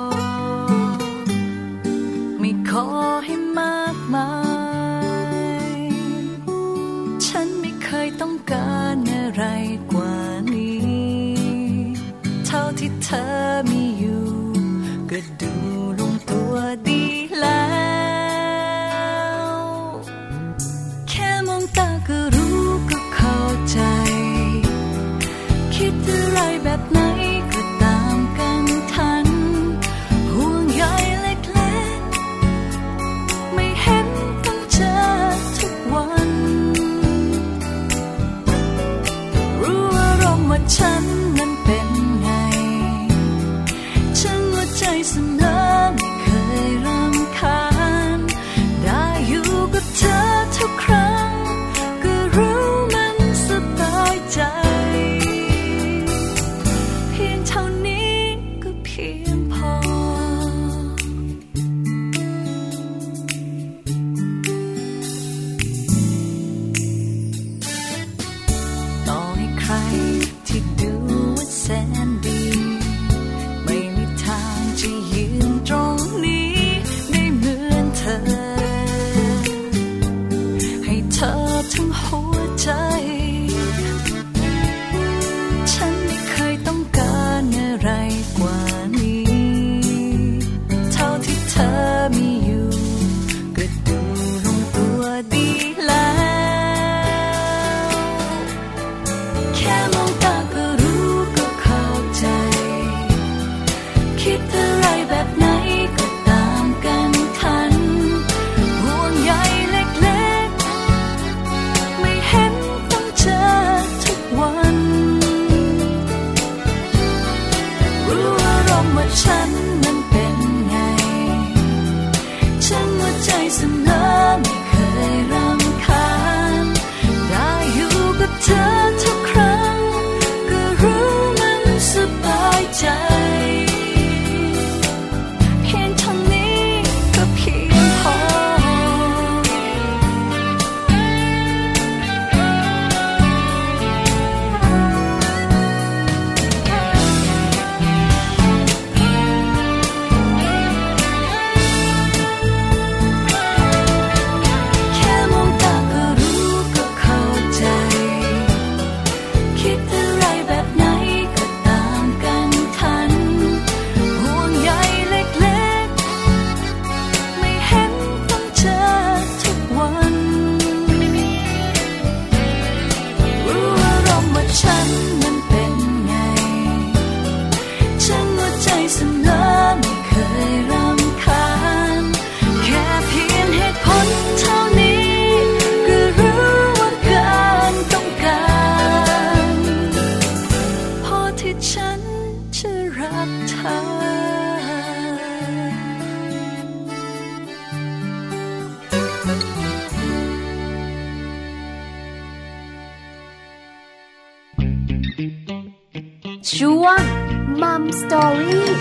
[206.43, 206.97] 双
[207.57, 208.75] 《Mom Story》。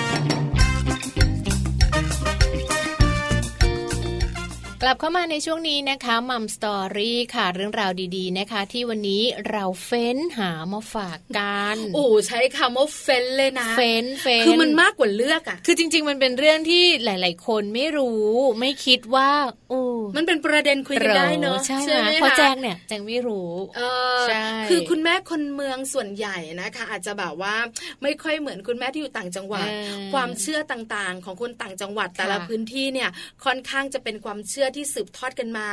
[4.85, 19.31] กลับเข้ามาในช่วงนี้นะคะมัมสตอรี่ค่ะเรื่องราวดีๆนะคะ ที่วันนี้เราเฟ้นหามาฝากกันโอ้ใช้คำว่าเฟ้นเลยนะ เฟ้นเฟ้นคือมันมากกว่าเลือกอะคือจริง ๆ มันเป็นเรื่องที่หลาย ๆ คนไม่รู้ ไม่คิดว่า
[19.71, 19.83] โอ้
[20.17, 23.81] มันเป็นประเด็นคุยกันได้เนอะใช่ไหมพอแจงเนี่ยแจงไม่รู้เอ
[24.19, 27.55] อใช่คือคุณแม่คนเมืองส่วนใหญ่นะคะ อาจจะแบบว่า
[28.03, 29.67] ไม่ค่อยเหมือนคุณแม่ที่อยู่ต่างจังหวัด
[30.13, 33.11] ความเชื่อต่างๆ ของคนต่างจังหวัดแต่ละพื้นที่เนี่ย
[33.45, 35.69] ค่อนข้างจะเป็นความเชื่อที่สืบทอดกันมา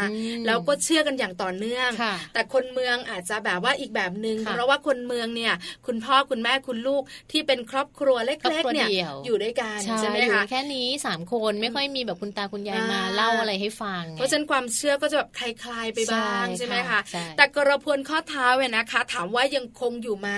[0.46, 1.90] แล้วก็เชื่อกันอย่างต่อเนื่อง
[2.34, 5.54] แต่คนเมืองอาจจะแบบว่าอีกแบบหนึง่งเพราะว่าคนเมืองเนี่ย
[5.88, 8.90] คุณพ่อคุณแม่คุณลูกที่เป็นครอบครัวเล็กๆเนี่ย
[9.26, 17.00] อยู่ด้วยกันใช่ไหมคะแค่นี้สามคนไม่ค่อยมีแบบคุณตาคุณยายมาเล่าอะไรให้ฟังเพราะฉะนั้นความเชื่อก็จะแบบคลายๆไปบ้างใช่ไหมคะ
[17.38, 20.30] แต่กระพวนข้อเท้าเนี่ยนะคะ ถามว่ายังคงอยู่ไหม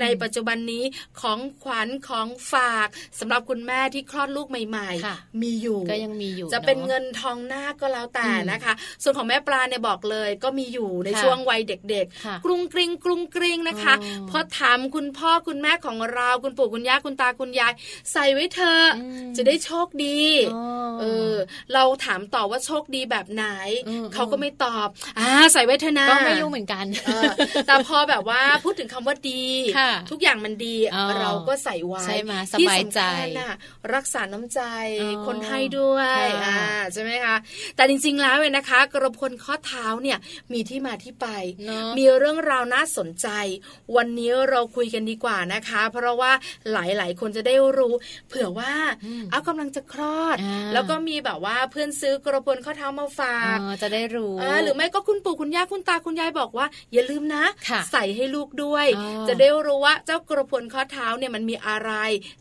[0.00, 0.84] ในปัจจุบันนี้
[1.20, 2.88] ของขวัญของฝาก
[3.20, 13.94] สำหรับคุณแม่ที่คลอดลูกใหม่ๆ มีอยู่ก็ยังมีอยู่ จะเป็นเงินทองหน้าก็แล้วแต่นะคะ ส่วนของแม่ปลาเนี่ยบอกเลยก็มีอยู่ในช่วงวัยเด็กๆ กรุงกริงกรุงกริงนะคะ
[14.30, 17.72] พอถามคุณพ่อคุณแม่ของเราคุณปู่คุณย่าคุณตาคุณยาย
[18.12, 18.80] ใส่ไว้เธอ
[19.36, 20.20] จะได้โชคดี
[21.00, 21.34] เออ
[21.74, 23.46] เราถามต่อว่าโชคดีแบบไหน
[24.14, 26.86] เขาก็ไม่ตอบอ่าใส่ไว้เธอนะก็ไม่รู้เหมือนกัน
[27.66, 29.44] แต่พอแบบว่าพูดถึงคำว่าดี
[30.10, 30.76] ทุกอย่างมันดี
[31.20, 33.00] เราก็ใส่ไว้ใช่ไหมสบายใจ
[33.94, 34.60] รักษาน้ำใจ
[35.26, 36.60] คนให้ด้วยอ่า
[36.92, 37.36] ใช่ไหมคะ
[37.76, 40.18] แต่จริง ๆ แล้วเนี่ยนะคะ กระพลข้อเท้าเนี่ย
[40.52, 41.26] มีที่มาที่ไป
[41.98, 43.28] มีเรื่องราวน่าสนใจ
[43.96, 46.32] วันนี้เราคุยกันดีกว่านะคะ เพราะว่า
[46.72, 47.94] หลายๆ คนจะได้รู้
[48.28, 48.72] เผื่อว่า
[49.30, 50.36] เอากำลังจะคลอด
[50.72, 57.44] แล้วก็มีแบบว่าเพื่อนซื้อกระพลข้อเท้ามาฝากจะได้รู้หรือไม่ก็คุณปู่คุณย่าคุณตาคุณยายบอกว่า อย่าลืมนะ
[57.92, 58.86] ใส่ให้ลูกด้วย
[59.28, 61.90] จะได้รู้ว่าเจ้ากระพลข้อเท้าเนี่ยมันมีอะไร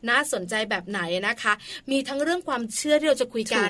[0.09, 1.53] น่าสนใจแบบไหนนะคะ
[1.91, 3.69] มีทั้งเรื่องความเชื่อที่เราจะคุยกัน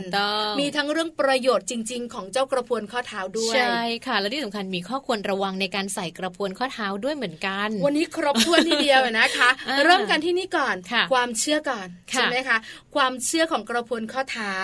[0.60, 9.50] มีทั้งเรื่องประโยชน์จริง ๆ ของเจ้ากระพวนข้อเท้าด้วยใช่ค่ะ และที่สำคัญมีข้อควรระวังในการใส่กระพวนข้อเท้าด้วยเหมือนกัน วันนี้ครบถ้วนทีเดียวนะคะ
[9.84, 10.76] เริ่มกันที่นี่ก่อน
[11.14, 12.58] ความเชื่อก่อนใช่ไหมคะ
[12.96, 14.56] ความเชื่อของกระพวนข้อเท้า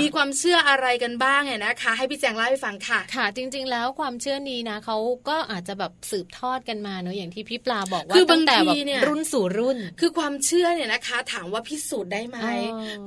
[0.00, 4.96] มีความเชื่ออะไรกันบ้างเนี่ยนะคะ ให้พี่แจงเล่าให้ฟังค่ะ ค่ะจริง ๆ แล้วความเชื่อนี้นะเขา
[5.28, 8.76] ก็อาจจะแบบสืบทอดกันมาเนอะอย่างที่พี่ปลาบอกว่าตั้งแต่แบบ
[9.08, 12.38] รุ่นสู่รุ่น คือความเชื่อเนี่ยนะคะ ถามว่าพิสูจน์ได้ไหม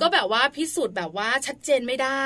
[0.01, 2.25] ก็แบบว่าพิสูจน์แบบว่าชัดเจนไม่ได้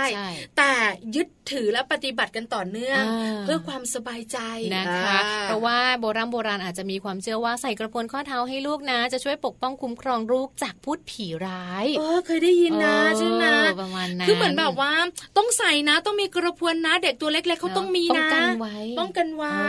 [0.58, 0.72] แต่
[1.16, 3.04] ยึดถือและปฏิบัติกันต่อเนื่อง
[3.46, 4.38] เพื่อความสบายใจ
[4.76, 13.46] นะคะ เพราะว่าโบราณโบราณอาจจะมีความเชื่อว่าใส่กระพนข้อเท้าให้ลูกนะ จะช่วยปกป้องคุ้มครองลูกจากพูดผีร้ายเออเคยได้ยินนะใช่ไหม
[13.82, 14.92] ประมาณนั้นคือเหมือนแบบว่า
[15.38, 19.62] ต้องใส่นะต้องมีกระพวนนะ เด็กตัวเล็กๆเขาต้องมีนะป้องกันไว้ป้องกันไว้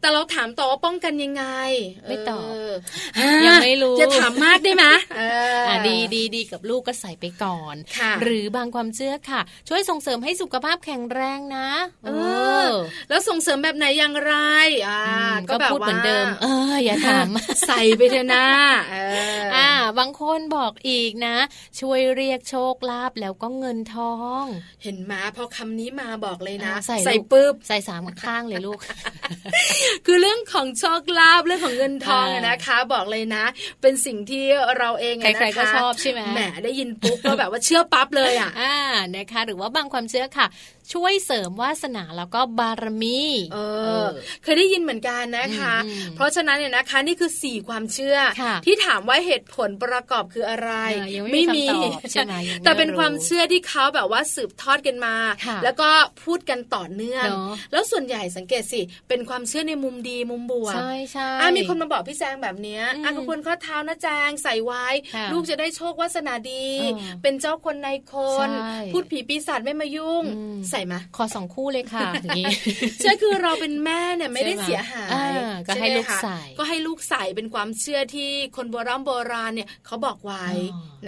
[0.00, 1.44] แต่เราถามต่อว่าป้องกันยังไง
[2.08, 2.50] ไม่ตอบ
[3.46, 4.84] ยังไม่รู้จะถามมากได้ไหม
[5.88, 7.74] ดีดีดีกับลูกก็ใส่ไปก่อน
[8.22, 11.68] หรือบางความเชื่อค่ะ ช่วยส่งเสริมให้สุขภาพแข็งแรงนะ
[12.06, 12.10] เอ
[12.66, 12.68] อ
[13.08, 14.34] แล้วส่งเสริมแบบไหนอย่างไร
[14.88, 15.02] อ่า
[15.50, 17.28] ก็พูดเหมือนเดิม เออ อย่าถาม
[17.66, 18.46] ใส่ไปเถอะนะ
[19.56, 21.36] อ่า บางคนบอกอีกนะ
[21.80, 24.44] ช่วยเรียกโชคลาภแล้วก็เงินทอง
[24.82, 28.78] เห็นมาพอคำนี้มาบอกเลยนะ ใส่ใส่ปึ๊บใส่สามข้างเลยลูก
[30.06, 33.44] คือเรื่องของโชคลาภเรื่องของเงินทองนะคะ บอกเลยนะ
[33.82, 34.44] เป็นสิ่งที่
[34.78, 38.76] เราเองนะคะใครๆก็ชอบใช่ไหมแหมได้ยินปุ๊บก็แบบว่าเชื่อปั๊บเลยอะอ่า
[39.16, 40.46] นะคะ หรือว่าบางความเชื่อค่ะ
[40.92, 43.20] ช่วยเสริมวาสนาแล้วก็บารมี
[43.52, 43.58] เอ
[44.04, 44.06] อ
[44.42, 45.74] เคยได้ยินเหมือนกันนะคะ
[46.16, 48.16] เพราะฉะนั้นเนี่ยนะคะนี่คือสี่ความเชื่อ
[48.66, 50.70] ที่ถามว่าเหตุผลประกอบคืออะไร
[51.32, 51.66] ไม่มี
[52.64, 55.16] แต่เป็นความเชื่อที่เขาแบบว่าสืบทอดกันมา
[55.64, 55.90] แล้วก็
[56.24, 57.26] พูดกันต่อเนื่อง
[57.72, 64.86] แล้วส่วนใหญ่สังเกตสิ เป็นความเชื่อในมุมดีมุมบวกใช่ใช่มีคนมาบอกพี่แจงแบบนี้อะขคุณข้อเท้านะแจงใส่ไว้
[65.32, 66.66] ลูกจะได้โชควาสนาดี
[67.22, 68.14] เป็นเจ้าคนในค
[68.46, 68.48] น
[68.92, 70.24] พูดผีปีศาจไม่มายุ่ง
[70.70, 72.44] ใส่มาขอสองคู่เลยค่ะนี้
[73.00, 75.08] ใช่คือเราเป็นแม่เนี่ยไม่ได้เสียหาย
[75.68, 80.46] ก็ให้ลูกใส่ก็ให้ลูกใส่เป็นความเชื่อที่คนโบราณโบราณเนี่ยเขาบอกไว้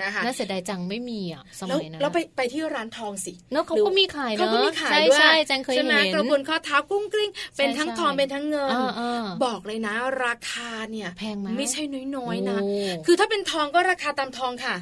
[0.01, 8.75] นะคะน่าเสียดายจังไม่มีอะสมัยนั้นแล้วไปไปที่ร้านทองสิเนาะเขาก็มีขายเนาะเขาก็มีขายด้วยใช่ใช่เคยเห็นกระบวนข้อเท้ากุ้งกริ้ง เป็นทั้งทองเป็นทั้งเงิน
[9.45, 11.83] บอกเลยนะ ราคาเนี่ยแพงไหมไม่ใช่
[12.17, 12.59] น้อยๆนะ
[13.07, 14.75] คือถ้าเป็นทองก็ราคาตามทองค่ะ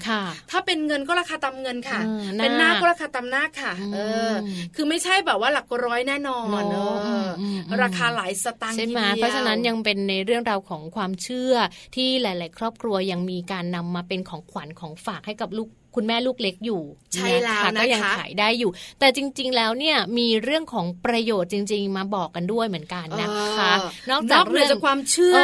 [0.51, 2.01] ถ้าเป็นเงินก็ราคาตามเงินค่ะ
[2.39, 3.99] เป็นหน้าก็ราคาตามหน้าค่ะ เอ
[4.31, 4.33] อ
[4.75, 6.95] คือคือไม่ใช่แบบว่าหลักร้อยแน่นอนเนอะ
[7.83, 11.55] ราคาหลายสตางค์ใช่ไหมเพราะฉะนั้นยังเป็นในเรื่องราวของความเชื่อ
[11.97, 16.83] ที่หลาย ๆ ครอบครัวยังมีการนำมาเป็นของขวัญของฝากให้กับลูก คุณแม่ลูกเล็กอยู่
[17.15, 23.73] ใช่แล้วนะคะก็ยังขายได้อยู่ แต่จริง ๆ แล้วเนี่ยมีเรื่องของประโยชน์จริง ๆ มาบอกกันด้วยเหมือนกันนะคะ
[24.11, 25.37] นอกจากเรื่องความเชื่อ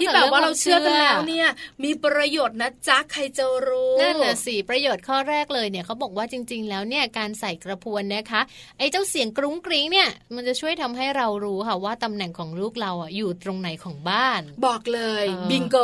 [0.00, 1.48] ที่แบบว่าเราเชื่อกันแล้วเนี่ย
[1.84, 8.40] มีประโยชน์นะจ๊ะใครจะรู้นั่นแหละสิประโยชน์ข้อแรกเลยเนี่ยเขาบอกว่าจริง ๆ แล้วเนี่ยการใส่กระพวนนะคะ
[8.78, 15.76] ไอ้เจ้าเสียงกรุ้งกริ้งเนี่ยมันจะช่วยทำให้เรารู้ค่ะว่าตำแหน่งของลูกเราอะอยู่ตรงไหนของบ้าน บอกเลยบิงโก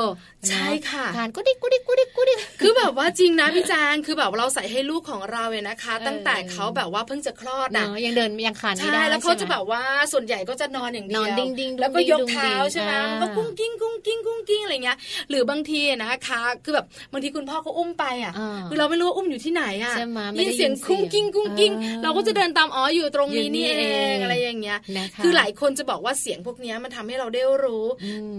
[0.49, 14.99] ใช่ค่ะทานกุดิกกุดิกกุดิกกุดิกคือแบบว่าจริงนะพี่แจงคือแบบเราใส่ให้ลูกของเราเนี่ยนะคะ ตั้งแต่เขาแบบว่าเพิ่งจะคลอดนะยังเดินยังคานไม่ได้แล้วเขาจะแบบว่าส่วนใหญ่ก็จะนอนอย่างเดียวนอนดิ้นดิ้นแล้วก็ยกเท้าใช่ไหมก็กรุ๊งกริ๊งกรุ๊งกริ๊งกรุ๊งกริ๊งอะไรเงี้ย
[15.31, 18.33] หรือบางทีนะคะคือแบบบางทีคุณพ่อเขาอุ้มไปอะ
[18.69, 19.95] คือเราไม่รู้ว่าอุ้มอยู่ที่ไหนอะ
[20.41, 24.79] ยินเสียงกรุ๊งกริ๊งกรุ๊งกริ๊งเราก็จะเดินตามอ๋ออยู่ตรงนี้นี่เองอะไรอย่างเงี้ย
[25.23, 27.85] คือหลายคนจะบอกว่าเสียงพวกนี้มันทำให้เราได้รู้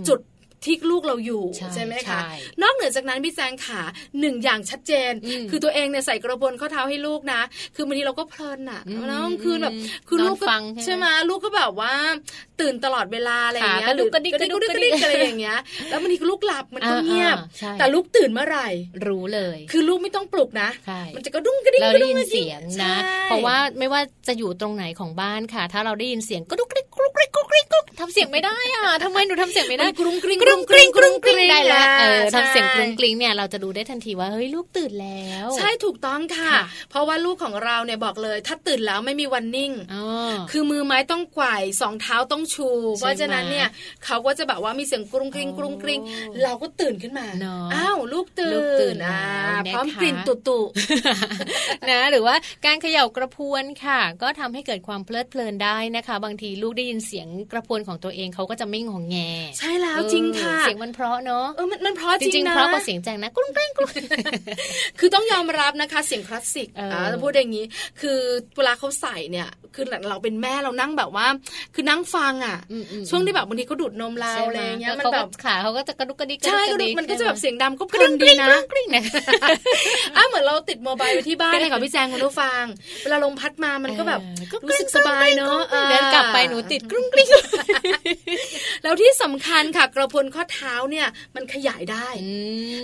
[0.08, 0.20] จุด
[0.66, 1.44] ที่ลูกเราอยู่
[1.74, 2.20] ใช่ไหมคะ
[2.62, 3.82] นอกเหนือจากนั้นพี่แจงขา
[4.20, 5.12] หนึ่งอย่างชัดเจน
[5.50, 7.42] คือตัวเองเนี่ยใส่กระพรวนข้อเท้าให้ลูกนะ
[7.76, 9.74] คือบางทีเราก็เพลินอะแล้วคือแบบ
[10.08, 10.48] คือลูกก็
[10.84, 11.94] ใช่ไหมลูกก็แบบว่า
[12.62, 17.38] ตื่นตลอดเวลาอะไรอย่างเงี้ยหรือกระดิกกระดิกกระดิกอะไรอย่างเงี้ยแล้วบางทีลูกหลับมันก็เงียบ
[17.80, 18.68] แต่ลูกตื่นเมื่อไหร่
[19.08, 20.70] รู้เลย คือลูกไม่ต้องปลุกนะ
[21.16, 22.96] มันจะกระดุ้งกระดิกเราได้ยินเสียงนะ
[23.26, 27.66] เพราะว่าไม่ว่าจะอยู่ตรงไหนของบ้านค่ะ ถ้าเราได้ยินเสียงกระดุกกระดิก กรุกกริกกรุกกริก
[28.00, 36.54] ทำเสียงไม่ได้อะทำไมหนูทำเสียงไม่ได้กรุงกริงกรุงกริงกรุงกริงได้แล้วเออทำเสียงกรุงกริงเนี่ยเราจะดูได้ทันทีว่าเฮ้ยลูกตื่นแล้ว ใช่ถูกต้องค่ะ
[36.90, 39.72] เพราะว่าลูกของเราเนี่ยบอกเลย ถ้าตื่นแล้วไม่มีวันนิ่ง
[40.52, 43.68] คือมือไม้ต้องไกว่สองเท้าต้องชู เพราะฉะนั้นเนี่ย
[44.06, 46.00] เขาก็จะแบบว่ามีเสียงกรุงกริงกรุงกริง
[46.44, 47.28] เราก็ตื่นขึ้นมา
[47.74, 49.22] อ้าวลูกตื่นอ่า
[49.74, 50.60] พร้อมกลิ่นตุตุ
[51.90, 52.36] นะหรือว่า
[52.66, 59.16] การเขย่ากระพวนค่ะ ก็ทำให้เกิดความเพลิดเพลินได้นะคะ บางทีลูกได้ยินเสียงกระพวนของตัวเองเขาก็จะไม่งองแง
[59.60, 63.92] ใช่แล้วจริงค่ะ เสียงมันเพราะเนาะเออมันมันเพราะจริงนะเพราะกว่าเสียงแจงนะกุ้งแกล้งกุ้ง
[65.00, 67.66] คือต้องยอมรับนะคะ เสียงคลาสสิกอ่าจะพูดอย่างนี้
[68.02, 68.20] คือ
[68.58, 71.28] เวลาเขาใส่เนี่ยคือเราเป็นแม่เรานั่งแบบว่า
[71.74, 72.58] คือนั่งฟังอะ
[73.10, 79.04] ช่วงที่แบบบางทีเขาดูดนมเราอะไรเงี้ยมันแบบขาเขาก็จะกระดุกกระดิกใช่กระดุกมันก็จะแบบเสียงดำก็เพลินดีนะกริ๊งนะ
[80.16, 82.64] อะเหมือนเราติดโมบายไว้ที่บ้านเลยค่ะพี่แจงคุณผู้ฟัง
[83.04, 84.22] เวลาลมพัดมามันก็แบบ
[84.66, 87.30] รู้สึกสบายเนาะเดินกลับไปหนูติดกรุ้งกริ๊ง
[88.84, 92.08] แล้วที่สำคัญค่ะ กระพุนข้อเท้าเนี่ยมันขยายได้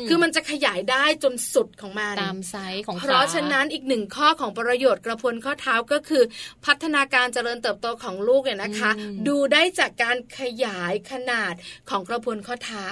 [0.07, 6.23] คือมันจะขยายได้จนสุดของมันตามไซส์ของเพราะฉะนั้นอีกหนึ่งข้อของประโยชน์กระพุนข้อเท้าก็คือ
[6.65, 8.91] พัฒนาการเจริญเติบโตของลูกเนี่ยนะคะ
[9.27, 11.53] ดูได้จากการขยายขนาด
[11.89, 12.87] ของกระพุนข้อเท้า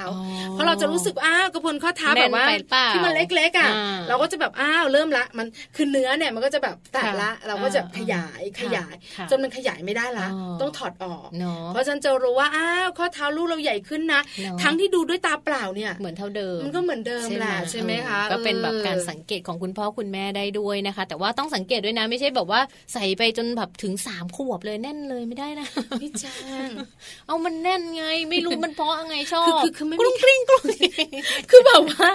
[0.51, 2.45] เพราะเราจะรู้สึกอ้าวกระพุนข้อเท้าแบบว่า
[2.93, 3.71] ที่มันเล็กๆอะ
[4.07, 8.95] เราก็จะแบบอ้าวเริ่มละมันคือเนื้อเนี่ยมันก็จะแบบแตกละเราก็จะขยายขยาย
[9.29, 10.27] จนมันขยายไม่ได้ละ
[10.61, 11.29] ต้องถอดออก
[11.69, 14.21] เพราะฉะนั้นจะรู้ว่าอ้าวข้อเท้าลูกเราใหญ่ขึ้นนะ
[14.61, 22.61] ทั้งที่ดูด้วยตาเปล่าเนี่ยเหมือนเท่าเดิมมันก็เหมือนเดิมแหละใช่ไหมคะก็เป็นแบบการสังเกตของคุณพ่อคุณแม่ได้ด้วยนะคะ แต่ว่าต้องสังเกตด้วยนะไม่ใช่แบบว่า
[22.93, 25.67] ใส่ไปจนแบบถึงสามขวบเลยแน่นเลยไม่ได้นะ
[26.01, 26.33] พี่แจ้
[26.67, 26.69] ง
[27.27, 30.65] เอามันแน่นไง ไม่รู้มันเพราะไงชอบคือคือไม่กรุงกริ้งกรุง
[31.49, 32.09] คือแบบว่า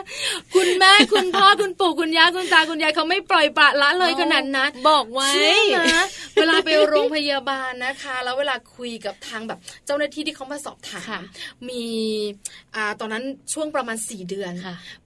[0.54, 5.28] คุณแม่คุณพ่อคุณปู่คุณย่าคุณตาคุณยายเขาไม่ปล่อยปละละเลยขนาดนั้นบอกไว้
[5.78, 6.02] นะ
[6.36, 11.22] เวลาไปโรงพยาบาลนะคะ แล้วเวลาคุยกับทางแบบ เจ้าหน้าที่ที่เขามาสอบถาม
[11.68, 11.84] มี
[12.76, 14.52] อ่าตอนนั้นช่วงประมาณสี่เดือน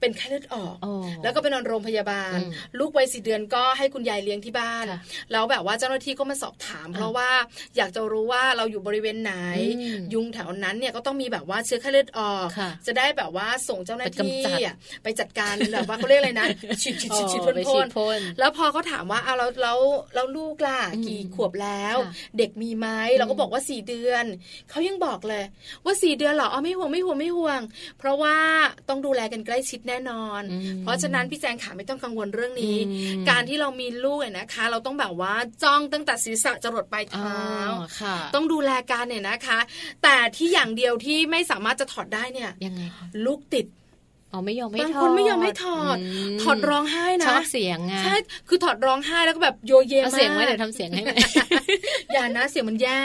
[0.01, 0.77] เป็นไข้เลือดออก
[1.23, 2.37] แล้วก็ไปนอนโรงพยาบาล
[2.79, 4.87] ลูกวัยสี่เดือนก็ให้คุณยายเลี้ยงที่บ้าน
[5.33, 7.31] แล้วแบบว่าเจ้าหน้าที่ก็มาสอบถาม เพราะว่า
[7.77, 9.35] อยากจะรู้ว่าเราอยู่บริเวณไหน
[10.15, 12.49] ยุงแถวนั้นเนี่ยก็ต้องมีแบบว่าเชื้อไข้เลือดออก
[12.87, 14.41] จะได้แบบว่าส่งเจ้าหน้าที่
[15.03, 16.47] ไปจัดการแบบว่าเขาเรียกอะไรนะ
[16.83, 17.87] ฉีดฉีดฉีดฉีดพ่น
[18.39, 19.79] แล้วพอเขาถามว่าเอาแล้วแล้ว
[20.15, 21.97] แล้วลูกล่ะกี่ขวบแล้ว
[22.39, 24.25] เด็กมีไหมเราก็บอกว่าสี่เดือน
[24.71, 25.45] เขายังบอกเลย
[25.85, 27.61] ว่าสี่เดือนเหรออ๋อไม่ห่วงไม่ห่วงไม่ห่วง
[27.99, 28.37] เพราะว่า
[28.89, 30.43] ต้องดูแลกันใกล้ชิดแน่นอน
[30.83, 32.77] เพราะฉะนั้นพี่แจงขาไม่ต้องกังวลเรื่องนี้
[33.31, 37.37] การที่เรามีลูกเนี่ยนะคะ เราต้องแบบว่าจ้องตั้งแต่ศีรษะจรดปลายเท้า
[38.35, 39.59] ต้องดูแลกันเนี่ยนะคะ
[40.03, 42.83] แต่ที่อย่างเดียวที่ไม่สามารถจะถอดได้เนี่ยยังไง
[43.27, 43.67] ลูกติด
[44.33, 45.97] อ๋อไม่ยอมไม่ถอดบางคนไม่ยอมไม่ถอด
[46.43, 48.15] ถอดร้องไห้นะชอบเสียงไงใช่
[48.49, 51.03] คือถอดร้องไห้แล้วก็แบบโยเยมากเสียงไว้เดี๋ยวทำเสียงให้
[52.13, 52.99] อย่านะเสียงมันแย่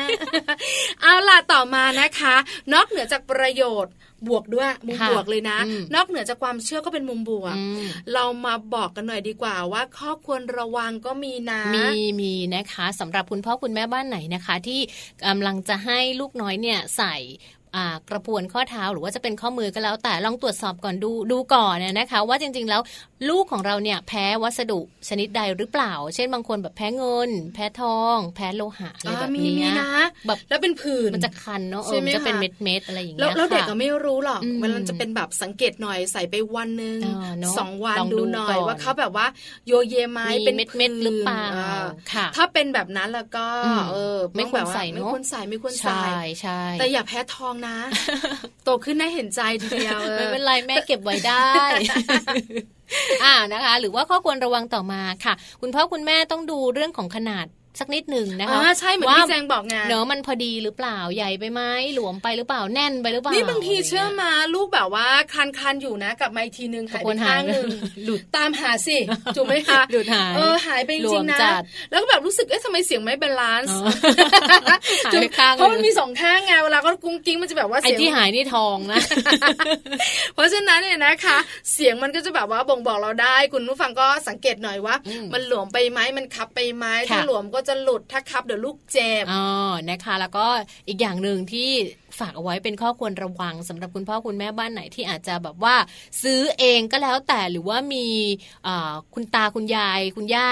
[1.01, 2.35] เอาล่ะต่อมานะคะ
[2.73, 3.93] นอกเหนือจากประโยชน์
[4.27, 5.57] บวกด้วยมุมบวกเลยนะ
[5.95, 7.55] นอกเหนือจากความเชื่อก็เป็นมุมบวก
[8.13, 14.79] เรามาบอกกันหน่อยดีกว่าว่า ข้อควรระวังก็มีนะมีมีนะคะสำหรับคุณพ่อคุณแม่บ้านไหนนะคะ ที่
[15.25, 17.15] กำลังจะให้ลูกน้อยเนี่ยใส่
[18.09, 22.81] กระพวนข้อเท้าหรือว่าจะเป็นข้อมือก็แล้ว แต่ลองตรวจสอบก่อนดูดูก่อนนะคะ ว่าจริงๆแล้ว
[23.29, 29.91] ลูกของเราเนี่ยแพ้วัสดุชนิดใดหรือเปล่า เช่นบางคนแบบแพ้เงิน แพ้ทอง แพ้โลหะอะไรแบบนี้นะ
[30.27, 36.99] แบบแล้วเป็นผื่นมันจะคันเนาะเออจะเป็นเม็ดเม็ดอะไรอย่างเงี้ยแล้วเด็กก็ไม่รู้หรอกเวลาจะเป็นแบบสังเกตหน่อยใส่ไปวันหนึ่ง
[37.57, 39.25] สองวันดูหน่อยว่าเขาแบบว่า
[39.67, 41.45] โยเยไม้เป็นเม็ดเม็ดหรือเปล่า
[42.35, 43.45] ถ้าเป็นแบบนั้นแล้วก็
[43.91, 46.01] เออไม่ควรใส่ไม่ควรใส่ไม่ควรใส่
[46.41, 47.77] ใช่แต่อย่าแพ้ทองนะ
[48.63, 51.47] โตขึ้นน่าเห็นใจทีเดียวไม่เป็นไรแม่เก็บไว้ได้
[53.23, 57.45] อ่านะคะ หรือว่าข้อควรระวังต่อมาค่ะ คุณพ่อคุณแม่ต้องดูเรื่องของขนาด
[57.79, 61.61] สักนิดหนึ่งนะคะใช่เหมือนที่แจงบอกไงเนอะมันพอดีหรือเปล่าใหญ่ไปไหม
[61.93, 67.65] หลวมไปหรือเปล่าแน่นไปหรือเปล่านี่บางทีเชื่อมาลูกแบบว่าคันคันอยู่นะกับไมทีนึงหายไปข้างหนึ่ง
[68.03, 68.97] หลุดตามหาสิ
[69.35, 71.39] ถูกไหมคะหลุดหายเออหายไปจริงนะ
[71.89, 73.77] แล้วก็แบบรู้สึกเอ๊ะทำไมเสียงไม่ balance
[75.55, 78.99] เพราะมันมีสองข้างไงเวลาก็กุ้งกิ้งมันจะแบบว่าเสียงที่หายนี่ทองนะ
[80.33, 81.37] เพราะฉะนั้นเนี่ยนะคะ
[81.73, 84.95] เสียงมันก็จะแบบว่าบ่งบอกเราได้ คุณผู้ฟังก็สังเกตหน่อยว่า
[85.33, 89.45] มันหลวมไปไหมมันคับไปไหมถ้าหลวมก็จะหลุดถ้าคับเดี๋ยวลูกเจ็บอ๋อ
[89.89, 90.47] นะคะ แล้วก็
[90.87, 91.69] อีกอย่างหนึ่งที่
[92.19, 95.75] ฝากเอาไว้เป็นข้อควรระวังสำหรับคุณพ่อคุณแม่บ้านไหนที่อาจจะแบบว่า
[96.23, 98.05] ซื้อเองก็แล้วแต่หรือว่ามี
[99.13, 100.49] คุณตาคุณยายคุณย่า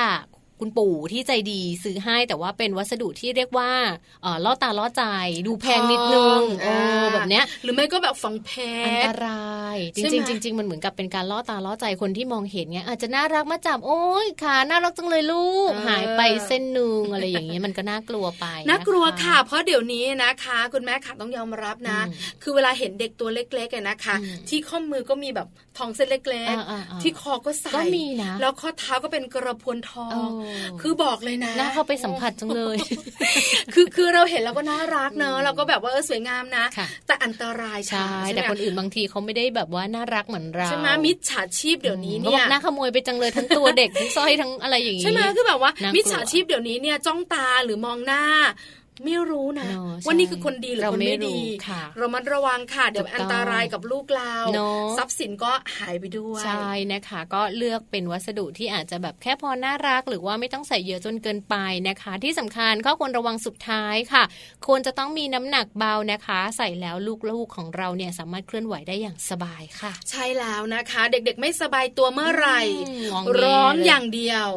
[0.59, 3.71] คุณปู่ที่ใจดีซื้อให้แต่ว่าเป็นวัสดุที่เรียกว่า
[4.21, 5.03] เออล่อตาล่อใจ
[5.47, 6.73] ดูแพงนิดนึงโอ้
[7.13, 8.49] แบบเนี้ยหรือไม่ก็แบบฝังแพ
[8.85, 21.99] อันตรายจริงจริงจริงมันเหมือนกับเป็นการล่อตาล่อใจคนที่มองเห็นเงี้ยอาจจะน่ารักมาจับโอ้ยขาน่ารักจังเลยลูก หายไปเส้นหนึ่งอะไรอย่างเงี้ยมันก็น่ากลัวไปน่ากลัวค่ะ เพราะเดี๋ยวนี้นะคะ คุณแม่ค่ะต้องยอมรับนะ
[22.43, 24.15] คือเวลาเห็นเด็กตัวเล็กๆนะคะ
[24.49, 25.47] ที่ข้อมือก็มีแบบ
[25.78, 30.28] ทองเส้นเล็กๆ ที่คอก็ใส่ก็มีนะแล้วข้อเท้าก็เป็นกระพวนทอง
[30.82, 32.78] คือบอกเลยนะน่าเข้าไปสัมผัสจังเลย
[33.73, 36.65] คือคือเราเห็นแล้วก็น่ารักเนอะเราก็แบบว่าเออสวยงามนะ
[37.07, 48.23] แต่อันตรายใช่แต่คนอื่นบางทีเขาไม่ได้แบบว่าน่ารักเหมือนเราใช่ไหมมิจฉาชีพเดี๋ยวนี้เนี่ยน่าขโมยไปจังเลยทั้งตัวเด็กทั้งสร้อยทั้งอะไรอย่างนี้ใช่ไหมคือแบบว่ามิจฉาชีพเดี๋ยวนี้เนี่ยจ้องตาหรือมองหน้า
[49.03, 49.69] ไม่รู้นะ
[50.05, 51.37] ว่านี่คือคนดีหรือคนไม่ดี
[51.97, 54.35] เรามัดระวังค่ะ เดี๋ยวอันตรายกับลูกเรา
[54.97, 61.55] ทรัพย์สินก็หายไปด้วยใช่นะคะ ก็เลือกเป็นวัสดุที่อาจจะแบบแค่พอน่ารัก หรือว่าไม่ต้องใส่เยอะจนเกินไป
[61.87, 64.23] นะคะ ที่สำคัญก็ควรระวังสุดท้ายค่ะ
[64.67, 66.95] ควรจะต้องมีน้ำหนักเบานะคะ ใส่แล้ว
[67.29, 72.59] ลูกๆของเราเนี่ยสามารถเคลื่อนไหวได้อย่างสบายค่ะ ใช่แล้วนะคะ เด็กๆไม่สบายตัวเมื่อไหร่
[73.43, 74.47] ร้องอย่างเดียว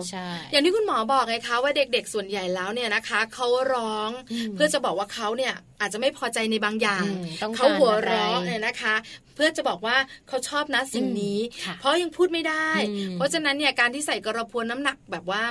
[0.52, 4.10] อย่างที่คุณหมอบอกไงคะว่าเด็กๆส่วนใหญ่แล้วเนี่ยนะคะเขาร้อง
[4.54, 7.04] เพื่อจะบอกว่าเขาเนี่ย อาจจะไม่พอใจในบางอย่าง
[7.56, 8.94] เขาหัวเราะเนี่ยนะคะ
[9.34, 9.96] เพื่อจะบอกว่า
[10.28, 11.38] เขาชอบนะสิ่งนี้
[11.80, 12.70] เพราะยังพูดไม่ได้
[13.14, 15.42] เพราะฉะนั้นเนี่ยการที่ใส่กระพวนน้ำหนักแบบว่า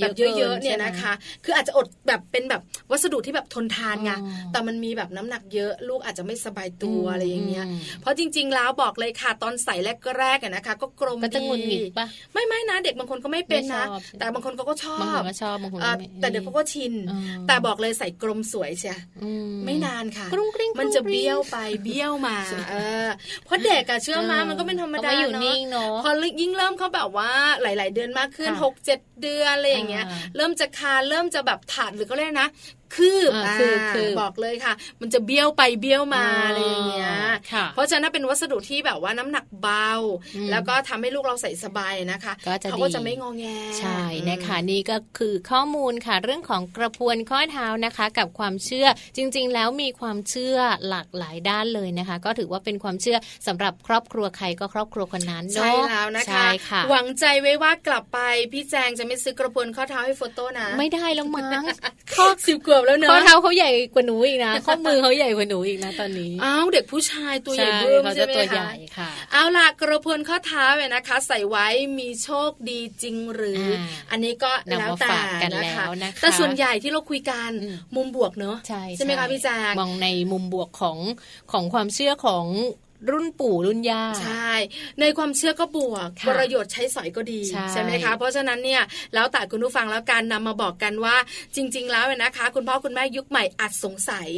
[0.00, 1.12] แบบเยอะๆเนี่ยนะคะ
[1.44, 4.12] คืออาจจะอดแบบเป็นแบบวัสดุที่แบบทนทานไง
[4.52, 7.66] แต่มันมีแบบน้ำหนักเยอะ ลูกอาจจะไม่สบายตัวอะไรอย่างเงี้ย
[8.00, 9.74] เพราะจริง ๆ แล้วบอกเลยค่ะตอนใส่
[10.18, 11.78] แรกๆนะคะ ก็กลมดี
[12.32, 13.84] ไม่ไม่นะเด็กบางคนก็ไม่เป็นนะ
[14.18, 15.80] แต่บางคนก็ชอบชอบบางคน
[16.20, 16.92] แต่เดี๋ยวเขาก็ชิน
[17.46, 18.94] แต่บอกเลยใส่กลมสวยใช่
[19.66, 20.26] ไม่นานค่ะ
[20.80, 22.36] มันจะเบี้ยวไปเบี้ยวมา
[22.70, 23.08] เออ
[23.44, 25.42] เพราะเด็กอะเชื่อมามันก็เป็นธรรมดาเนาะ
[26.04, 26.10] พอ
[26.40, 27.30] ยิ่งเริ่มเขาแบบว่า
[27.62, 30.04] หลาย ๆ เดือนมากขึ้นหกเจ็ดเดือนอะไรอย่างเงี้ย
[30.36, 32.48] เริ่มจะคาเริ่มจะแบบถาดหรือก็เรียกนะ
[32.94, 37.12] คืบคือคือบอกเลยค่ะ มันจะเบี้ยวไปเบี้ยวมาอะไรอย่างเงี้ย
[37.74, 39.90] เพราะฉะนั้นเป็นวัสดุที่แบบว่าน้ำหนักเบา
[40.50, 42.32] แล้วก็ทำให้ลูกเราใส่สบายนะคะ
[42.70, 43.44] เขาก็จะไม่งอแง
[43.78, 50.56] ใช่นะคะนี่ก็คือข้อมูลค่ะ เรื่องของกระพวนข้อเท้านะคะ กับความเชื่อจริง ๆ แล้วมีความเชื่อ
[50.88, 56.46] หลากหลายด้านเลยนะคะ ก็ถือว่าเป็นความเชื่อสำหรับครอบครัวใครก็ครอบครัวคนนั้นใช่แล้วนะคะ
[56.90, 58.18] หวังใจไว้ว่ากลับไป
[58.52, 61.64] พี่แจงจะไม่ซื้อกระพวนข้อเท้าให้โฟโต้นะ ไม่ได้แล้วมั้ง
[62.14, 68.32] ข้อสิบกว่าแล้วเนอะข้อเท้าเขาใหญ่กว่าหนูอีกนะข้อมือเขาใหญ่กว่าหนูอีกนะตอนนี้อ้าวเด็กผู้ชายตัวใหญ่เบิ่มใช่ไหม
[68.96, 71.66] คะเอาล่ะกระพวนข้อเท้าเนี่ยนะคะ ใส่ไว้
[71.98, 73.62] มีโชคดีจริงหรือ
[74.10, 75.14] อันนี้ก็แล้วแต่
[75.56, 75.84] นะคะ
[76.20, 77.50] แต่ส่วนใหญ่ที่เราคุยกัน
[77.96, 78.56] มุมบวกเนอะ
[78.96, 80.98] ใช่ไหมคะพี่แจงมองในมุมบวกของ
[81.52, 82.46] ของความเชื่อของ
[83.10, 84.52] รุ่นปู่รุ่นย่าใช่
[85.00, 87.40] ในความเชื่อก็บวก ประโยชน์ใช้สอยก็ดี
[87.72, 88.82] ใช่ไหมคะ เพราะฉะนั้นเนี่ย
[89.14, 91.16] แล้วแต่คุณผู้ฟังแล้วการนำมาบอกกันว่า
[91.56, 94.28] จริง ๆ แล้วนะคะ คุณพ่อคุณแม่ยุคใหม่อาจสงสัย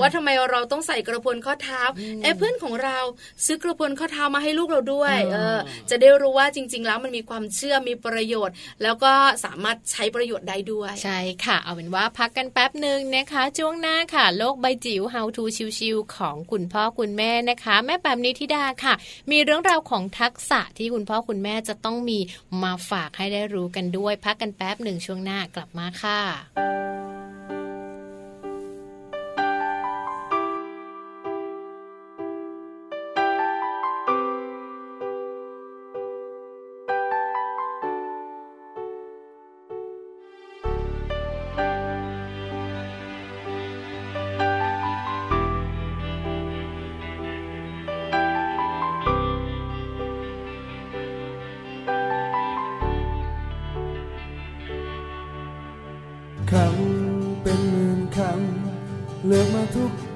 [0.00, 1.82] ว่าทำไมเราต้องใส่กระพวนข้อเท้า
[2.22, 2.98] เอ๊ะเพื่อนของเรา
[3.44, 5.58] ซื้อกระพวนข้อเท้ามาให้ลูกเราด้วยเออ
[5.90, 9.12] จะได้รู้ว่าจริง ๆ แล้วมันมีความเชื่อมีประโยชน์ แล้วก็
[9.44, 15.44] สามารถใช้ประโยชน์ได้ด้วยใช่ค่ะ เอาเป็นว่าพักกันแป๊บหนึ่งนะคะช่วงหน้าค่ะ โลกใบจิ๋ว How to
[15.78, 18.96] ชิวๆของคุณพ่อคุณแม่นะคะ แม่แปมนิธิดาค่ะค่ะ
[19.30, 22.18] มีเรื่องราวของทักษะที่คุณพ่อคุณแม่จะต้องมี
[22.62, 26.20] มาฝากให้ได้รู้กันด้วย พักกันแป๊บหนึ่งช่วงหน้ากลับมาค่ะ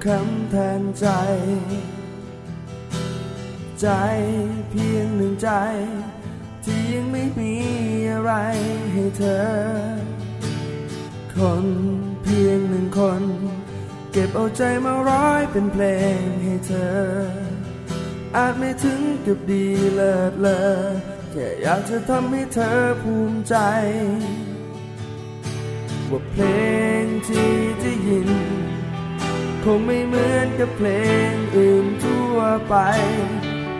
[0.04, 1.06] คำแทนใจ
[3.80, 3.88] ใจ
[4.70, 5.50] เพียงหนึ่งใจ
[6.64, 7.54] ที่ยังไม่มี
[8.10, 8.32] อะไร
[8.92, 9.44] ให้เธอ
[11.34, 11.66] คน
[12.22, 13.22] เพียงหนึ่งคน
[14.12, 15.84] เก็บเอาใจมาร้อยเป็นเพล
[16.18, 17.00] งให้เธอ
[18.36, 20.60] อาจไม่ถึงกับดีเลิศเลอ
[21.30, 23.56] แค่อยากจะทำให้เธอภูมิใจ
[26.10, 26.42] ว่าเพล
[27.02, 27.50] งที่
[27.80, 28.30] ได้ยิน
[29.64, 30.88] คงไม่เหมือนกับเพล
[31.30, 32.36] งอื่นทั่ว
[32.68, 32.74] ไป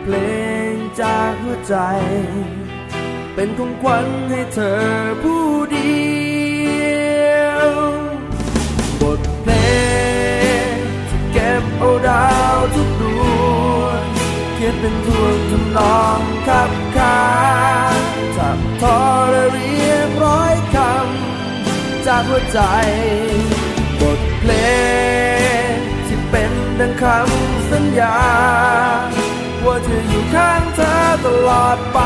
[0.03, 0.15] เพล
[0.71, 1.75] งจากหัวใจ
[3.33, 4.83] เป็นของขวัญให้เธอ
[5.23, 6.03] ผู้เดี
[7.31, 7.71] ยว
[9.01, 9.53] บทเพล
[10.71, 10.75] ง
[11.09, 14.01] ที่เก็บเอาดาวทุกดวง
[14.53, 17.21] เขียนเป็นทวงทำนองขับขา
[17.99, 18.01] น
[18.37, 18.99] จับทอ
[19.31, 22.59] และเรียงร้อยคำจากหัวใจ
[24.01, 24.51] บทเพล
[25.39, 25.42] ง
[26.79, 28.15] ดังคำสัญญา
[29.65, 30.93] ว่าจะอยู่ข้างเธอ
[31.25, 31.99] ตลอดไป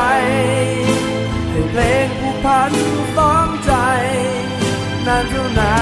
[1.50, 2.72] ให้เพลงผู้พัน
[3.16, 3.72] สองใจ
[5.06, 5.74] นานเท่านา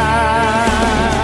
[1.15, 1.16] น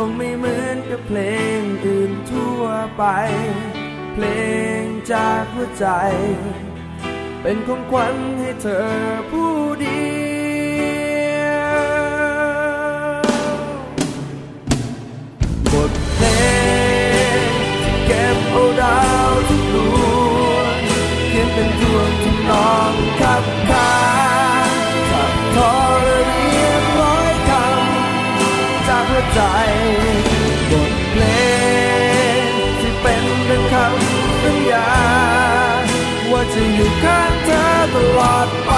[0.00, 1.18] คงไม่เหมือนกับเพล
[1.58, 2.62] งอื่นทั่ว
[2.96, 3.04] ไป
[4.14, 4.26] เพล
[4.80, 5.86] งจากหัวใจ
[7.42, 8.88] เป็นของขวัญให้เธอ
[9.30, 10.08] ผู้เดี
[11.42, 11.82] ยว
[15.72, 16.26] บทเพล
[17.40, 17.50] ง
[18.06, 19.76] เก็บเอาดาวทุกด
[20.52, 20.76] วง
[21.28, 23.90] เขียนเป็นทวงทำนองขับขา
[24.26, 24.27] น
[29.34, 29.40] ใจ
[30.70, 31.22] บทเพล
[32.40, 32.50] ง
[32.80, 34.88] ที่เป็นดังคำสัญญา
[36.30, 37.64] ว่าจะอยู่ข้างเธอ
[37.94, 38.72] ตลอดไป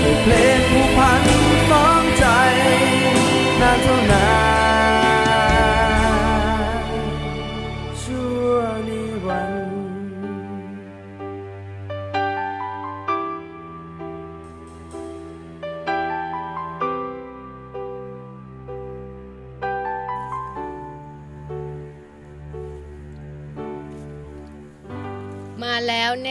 [0.00, 1.22] ให้เพลงผู้พัน
[1.70, 2.26] สองใจ
[3.60, 4.23] นานเท่านาน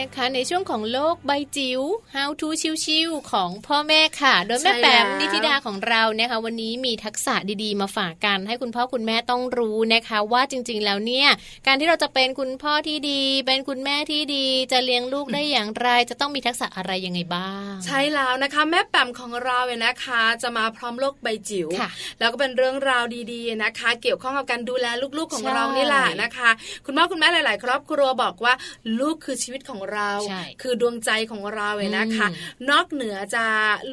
[0.04, 1.80] นะคะ ในช่วงของโลกใบจิ๋ว
[2.14, 2.48] How to
[2.84, 11.28] ชิวๆของพ่อแม่ค่ะ โดยแม่ใช่แปมแล้วนิธิดาของเรานะคะวันนี้มีทักษะดีๆ มาฝากกัน ให้คุณพ่อคุณแม่ต้องรู้นะคะ ว่าจริงๆแล้วเนี่ย
[11.66, 24.86] การที่เราจะเป็นคุณพ่อที่ดี เป็นคุณแม่ที่ดี จะเลี้ยงลูกได้อย่างไร จะต้องมีทักษะอะไรยังไงบ้าง ใช่แล้วนะคะ แม่แปมของเราเนี่ยนะคะ จะมาพร้อมโลกใบจิ๋วค่ะแล้วก็เป็นเรื่องราวดีๆนะคะ เกี่ยวข้องกับการดูแล
[25.18, 26.50] ลูกๆของใช่เรานี่แหละนะคะ
[26.86, 28.54] คุณพ่อคุณแม่หลาย ๆ ครอบครัวบอกว่า
[29.00, 32.34] ลูกคือชีวิตของเราใช่คือดวงใจของเราเนี่ยนะคะอื
[32.64, 33.44] มนอกเหนือจะ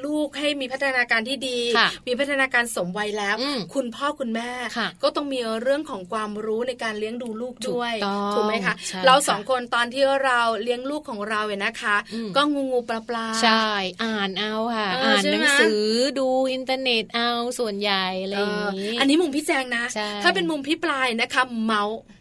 [0.05, 13.65] ลูกให้มีพัฒนาการที่ดีค่ะมีพัฒนาการสมวัยแล้วอืมคุณพ่อคุณแม่ค่ะก็ต้องมีเรื่องของความรู้ในการเลี้ยงดูลูกด้วยถูกต้องถูกไหมคะใช่เราค่ะสองคนตอนที่เราเลี้ยงลูกของเราเนี่ยนะคะอืมก็งูงูปลาปลาใช่
[14.03, 15.85] อ่านเอาค่ะเอออ่อ่านใช่หไหมนังสือ
[16.19, 17.29] ดูอินเทอร์เน็ตเอา
[17.59, 22.20] ส่วนใหญ่อะไรอย่างนี้เอออันนี้มุมพี่แจงนะใช่ถ้าเป็นมุมพี่ปลายนะคะเมาส์อืมถา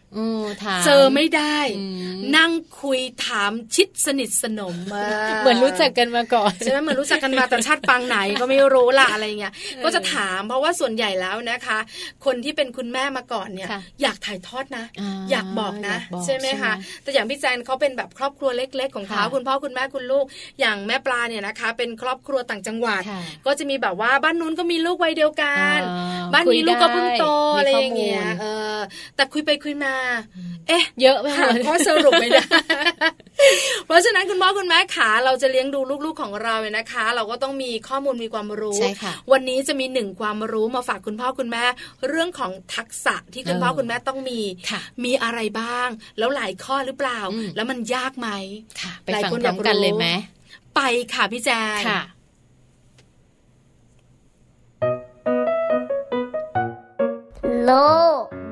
[0.85, 1.85] เจอไม่ได้อื
[2.17, 2.51] มนั่ง
[2.81, 5.05] คุยถามชิดสนิทสนมมา
[5.39, 9.53] เหมือนรู้จักกันมาก่อนใช่ไหมเหมือนรู้จักกันมาแต่ชาติปางไหนก็ไม่รู้ละอะไรเงี้ย
[9.83, 11.79] ก็จะถามเพราะว่าส่วนใหญ่แล้วนะคะ
[12.25, 20.25] คนที่เป็นคุณแม่มาก่อนเนี่ยค่ะอยากถ่ายทอดนะอ่าอยากบอกนะอยากบอกใช่ไหมใช่ไหมคะแต่อย่างพี่แจนเขาเป็นแบบครอบครัวเล็ก ๆ ของเขาค่ะคุณพ่อคุณแม่คุณลูก
[20.59, 28.45] อย่างแม่ปลาเนี่ยนะคะ เป็นครอบครัวต่างจังหวัดค่ะก็จะมีแบบว่าบ้านนู้นก็มีลูกวัยเดียวกันอ่าบ้านนี้ลูกก็เพิ่งโตคุยได้อะไรอย่างเงี้ยมีข้อมูลเอ
[28.75, 28.77] อ
[29.15, 29.93] แต่คุยไปคุยมา
[30.67, 32.43] เอ๊ะ เยอะไปหมหาดข้อสรุปไม่ได้
[33.85, 41.63] เพราะฉะนั้นคุณพ่อคุณแม่ขาเราจะเลี้ยงดูลูกๆของเราเนี่ยนะคะ เราก็ต้องมีข้อมูลมีความรู้ใช่ค่ะวันนี้จะมีหนึ่งความรู้มาฝากคุณพ่อคุณแม่
[42.07, 44.39] เรื่องของทักษะที่คุณพ่อเออคุณแม่ต้องมี
[44.69, 48.29] ค่ะมีอะไรบ้าง แล้วหลายข้อหรือเปล่าอืมแล้วมันยากไหม
[48.81, 50.07] ค่ะไปหลายฟังคนพร้อมกันอยากรู้เลยไหม
[50.75, 50.81] ไป
[51.13, 51.49] ค่ะพี่แจ
[51.79, 52.01] งค่ะ
[57.65, 57.71] โล
[58.21, 58.23] ก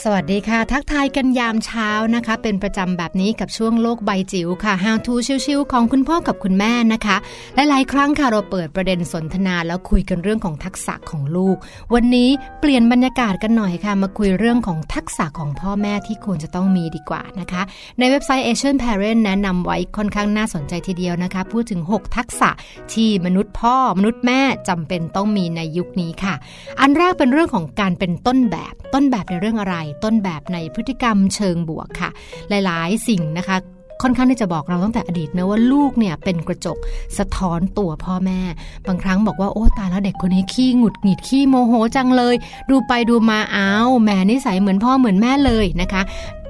[0.00, 5.14] สวัสวัสดีค่ะ ทักทายกันยามเช้านะคะ เป็นประจำแบบนี้กับช่วงโลกใบจิ๋วค่ะ How to
[5.46, 7.16] ชิวๆของคุณพ่อกับคุณแม่นะคะ
[7.54, 11.56] หลายๆ ครั้งค่ะเราเปิดประเด็นสนทนาแล้วคุยกันเรื่องของทักษะของลูก
[11.94, 12.28] วันนี้
[12.60, 17.62] เปลี่ยนบรรยากาศกันหน่อยค่ะ มาคุยเรื่องของทักษะของพ่อแม่ที่ควรจะต้องมีดีกว่านะคะ
[17.98, 22.50] ในเว็บไซต์ Asian Parent แนะนำไว้ค่อนข้างน่าสนใจทีเดียวนะคะ พูดถึง 6 ทักษะ
[22.92, 26.34] ที่มนุษย์พ่อมนุษย์แม่จำเป็นต้องมีในยุคนี้ค่ะ
[26.80, 32.10] อันแรกเป็นเรื่องของการเป็นต้นแบบต้นแบบในเรื่องอะไรต้นแบบในพฤติกรรมเชิงบวกค่ะ
[32.48, 33.56] หลายๆ สิ่งนะคะ
[34.02, 36.78] ค่อนข้างที่จะบอกเราตั้งแต่อดีตนะว่าลูกเนี่ยเป็นกระจก
[37.18, 38.40] สะท้อนตัวพ่อแม่
[38.86, 42.34] บางครั้งบอกว่าโอ้ตายแล้วเด็กคนนี้ขี้หงุดหงิดขี้โมโหจังเลย
[42.70, 46.02] ดูไปดูมาอ้าวแม่นิสัยเหมือนพ่อเหมือนแม่เลยนะคะ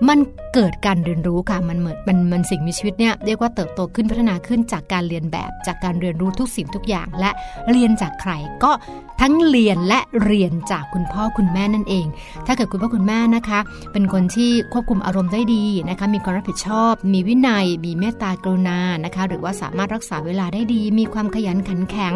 [0.09, 0.19] มัน
[0.55, 7.31] เกิดการเรียนรู้ค่ะมันเหมือนมันมันสิ่งมีชีวิตเนี่ยเรียกว่าเติบโตขึ้นพัฒนาขึ้นจากการเรียนแบบ จากการเรียนรู้ทุกสิ่งทุกอย่าง และ
[7.71, 8.33] เรียนจากใคร
[8.65, 8.73] ก็
[9.21, 12.07] ทั้งเรียนและเรียนจากคุณพ่อคุณแม่นั่นเอง
[12.47, 13.61] ถ้าเกิดคุณพ่อคุณแม่นะคะ
[13.93, 22.13] เป็นคนที่ควบคุมอารมณ์ได้ดีนะคะมีความรับผิดชอบ มีวินัย มีเมตตากรุณานะคะ หรือว่าสามารถรักษาเวลาได้ดี มีความขยันขันแข็ง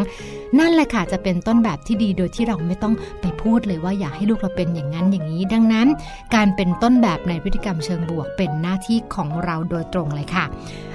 [0.59, 5.87] นั่นแหละค่ะจะเป็นต้นแบบที่ดีโดยที่เราไม่ต้องไปพูดเลยว่าอยากให้ลูกเราเป็นอย่างนั้นอย่างนี้ ดังนั้น
[6.35, 10.45] การเป็นต้นแบบในพฤติกรรมเชิงบวกเป็นหน้าที่ของเราโดยตรงเลยค่ะ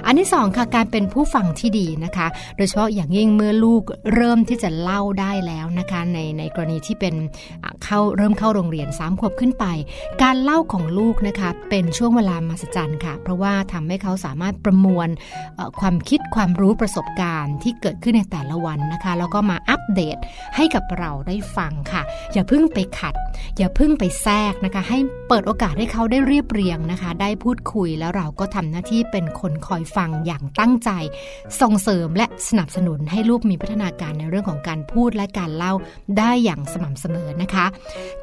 [0.07, 2.27] อันที่สองค่ะการเป็นผู้ฟังที่ดีนะคะ
[2.57, 3.83] โดยเฉพาะอย่างยิ่งเมื่อลูก
[4.15, 7.15] เริ่มที่จะเล่าได้แล้วนะคะ ในในกรณีที่เป็น
[7.85, 9.65] เข้าเริ่มเข้าโรงเรียน3ขวบขึ้นไป
[10.23, 15.09] การเล่าของลูกนะคะเป็นช่วงเวลามหัศจรรย์ค่ะ เพราะว่าทำให้เขาสามารถประมวล
[15.81, 20.17] ความคิดความรู้ประสบการณ์ที่เกิดขึ้นในแต่ละวันนะคะ แล้วก็มาอัปเดต
[20.57, 22.03] ให้กับเราได้ฟังค่ะ
[22.33, 23.15] อย่าเพิ่งไปขัด
[23.59, 30.91] อย่าเพิ่งไปแทรกนะคะ ให้เปิดโอกาสให้เขาได้เรียบเรียยงนะคะ ได้พูดคุยแล้วเราก็ทำหน้าที่เป็นคนคอยฟังอย่างตั้งใจ
[31.61, 35.75] ส่งเสริมและสนับสนุนให้ลูกมีพัฒนาการในเรื่องของการพูดและการเล่า
[36.19, 37.67] ได้อย่างสม่ำเสมอนะคะ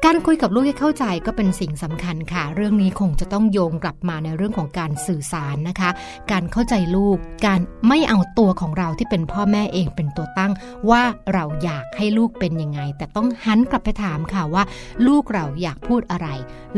[0.04, 5.90] การคุยกับลูกให้เข้าใจก็เป็นสิ่งสำคัญค่ะ เรื่องนี้คงจะต้องโยงกลับมาในเรื่องของการสื่อสารนะคะ
[6.32, 10.52] การเข้าใจลูก การไม่เอาตัวของเราที่เป็นพ่อแม่เองเป็นตัวตั้ง
[10.90, 11.02] ว่า
[11.34, 14.62] เราอยากให้ลูกเป็นยังไง แต่ต้องหันกลับไปถามค่ะว่า
[15.06, 16.28] ลูกเราอยากพูดอะไร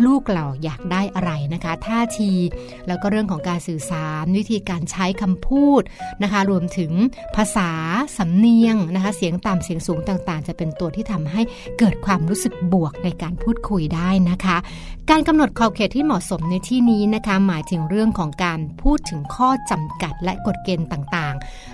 [0.07, 2.33] ลูกเราอยากได้อะไรนะคะ ท่าที
[2.89, 5.83] แล้วก็เรื่องของการสื่อสาร วิธีการใช้คำพูด
[6.23, 6.93] นะคะ รวมถึง
[7.37, 7.71] ภาษา
[8.19, 11.43] สำเนียงนะคะ เสียงต่ำเสียงสูงต่างๆ จะเป็นตัวที่ทำให้
[11.79, 14.57] เกิดความรู้สึกบวกในการพูดคุยได้นะคะ
[15.11, 21.22] การกำหนดขอบเขตที่เหมาะสมในที่นี้นะคะ หมายถึงเรื่องของการพูดถึงข้อจำกัดและกฎเกณฑ์ต่างๆ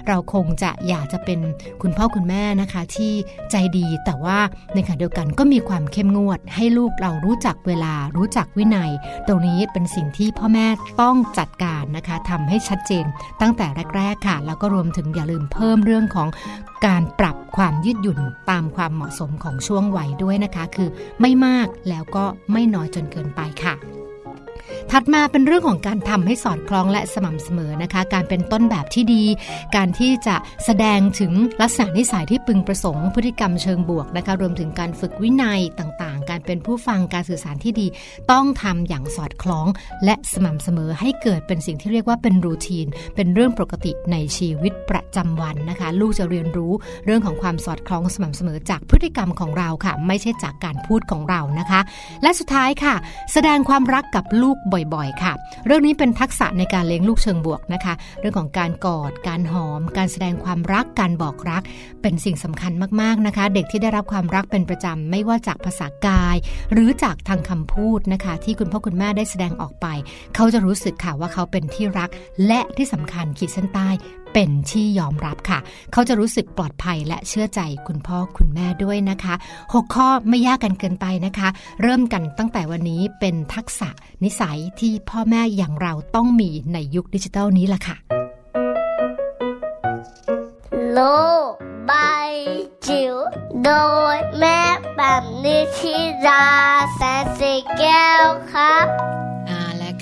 [0.08, 1.40] เราคงจะอยากจะเป็น
[1.82, 3.12] คุณพ่อคุณแม่นะคะที่
[3.50, 4.38] ใจดีแต่ว่า
[4.74, 8.90] ในขณะเดียวกันก็มีความเข้มงวด ให้ลูกเรารู้จักเวลารู้จักวินัย
[9.26, 10.66] ตรงนี้เป็นสิ่งที่พ่อแม่
[11.00, 13.04] ต้องจัดการนะคะทำให้ชัดเจน
[13.40, 13.66] ตั้งแต่
[13.96, 16.28] แรก ๆค่ะ แล้วก็รวมถึงอย่าลืมเพิ่มเรื่องของ
[16.86, 20.88] การปรับความยืดหยุ่นตามความเหมาะสมของช่วงวัยด้วยนะคะ คือ
[21.20, 23.74] ไม่มากแล้วก็ไม่น้อยจนเกินไปค่ะ
[24.90, 29.24] ถัดมาเป็นเรื่องของการทำให้สอดคล้องและสม่ำเสมอนะคะ การเป็นต้นแบบที่ดี
[29.76, 37.86] การที่จะแสดงถึงลักษณะนิสัยที่พึงประสงค์ พฤติกรรมเชิงบวกนะคะ รวมถึงการฝึกวินัยต่างๆ การเป็นผู้ฟังการสื่อสารที่ดี
[38.30, 39.66] ต้องทำอย่างสอดคล้อง
[40.04, 46.72] และสม่ำเสมอให้เกิดเป็นสิ่งที่เรียกว่าเป็นรูทีน เป็นเรื่องปกติในชีวิตประจำวันนะคะ ลูกจะเรียนรู้
[47.04, 51.80] เรื่องของความสอดคล้องสม่ำเสมอจากพฤติกรรมของเราค่ะ ไม่ใช่จากการพูดของเรานะคะ
[52.22, 52.94] และสุดท้ายค่ะ
[53.32, 55.32] แสดงความรักกับลูกบ่อยๆ ค่ะ
[55.66, 61.62] เรื่องนี้เป็นทักษะในการเลี้ยงลูกเชิงบวกนะคะ เรื่องของการกอด การหอม การแสดงความรัก การบอกรัก
[62.02, 66.36] เป็นสิ่งสำคัญมากๆนะคะ เด็กที่ได้รับความรักเป็นประจำไม่ว่าจากภาษากาย
[66.72, 69.86] หรือจากทางคำพูดนะคะ ที่คุณพ่อคุณแม่ได้แสดงออกไป
[70.34, 72.10] เขาจะรู้สึกค่ะว่าเขาเป็นที่รัก
[72.46, 73.88] และที่สำคัญขีดเส้นใต้
[74.32, 75.58] เป็นที่ยอมรับค่ะ
[75.92, 81.48] เขาจะรู้สึกปลอดภัยและเชื่อใจคุณพ่อคุณแม่ด้วยนะคะ 6 ข้อไม่ยากกันเกินไปนะคะ
[81.82, 83.88] เริ่มกันตั้งแต่วันนี้เป็นทักษะ
[84.24, 87.96] นิสัยที่พ่อแม่อย่างเราต้องมีในยุคดิจิทัลนี้ล่ะค่ะ
[90.92, 91.00] โล
[91.48, 91.52] ก
[91.86, 91.92] ใบ
[92.86, 93.14] จิ๋ว
[93.64, 93.70] โด
[94.14, 94.60] ยแม่
[94.96, 96.46] แบบนิชิรา
[96.94, 98.86] แสนสีแก้วครับ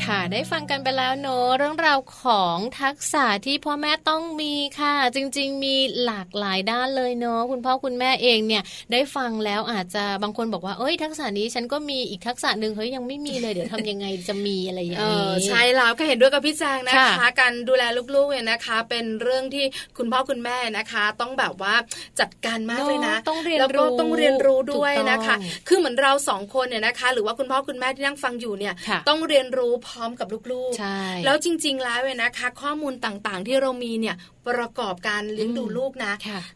[0.05, 17.83] ค่ะ ได้ฟังกันไปแล้วเนอะเรื่องราวของทักษะที่พ่อแม่ต้องมีค่ะ จริง ๆ มีหลากหลายด้านเลยเนอะคุณพ่อคุณแม่เองเนี่ย ได้ฟังแล้วอาจจะบางคนบอกว่าเอ้ย ทักษะนี้ฉันก็มีอีกทักษะหนึ่งเฮ้ยยังไม่มีเลยเดี๋ยวทำยังไงจะมีอะไรอย่างเอนี้อใช่แล้วก็เห็นด้วยกับพี่แจงนะคะค่ะการดูแล
[18.15, 19.65] ลูกๆเนี่ยนะคะ เป็นเรื่องที่
[19.99, 21.75] คุณพ่อคุณแม่นะคะ ต้องแบบว่า
[22.21, 25.37] จัดการมากเลยนะเนอะต้องเรียนแล้วก็รู้ต้องเรียนรู้ด้วยถูกต้องนะคะ
[25.69, 34.17] คือเหมือนเราสองคนเนี่ยนะคะ หรือว่าคุณพ่อคุณแม่ที่นั่งฟังอยู่เนี่ยค่ะต้องเรียนรู้พร้อมกับลูกใช่ๆแล้วจริง ๆ แล้วเนี่ยนะคะ ข้อมูลต่างๆ ที่เรามีเนี่ย
[34.49, 36.13] ประกอบการเลี้ยงดูลูกนะ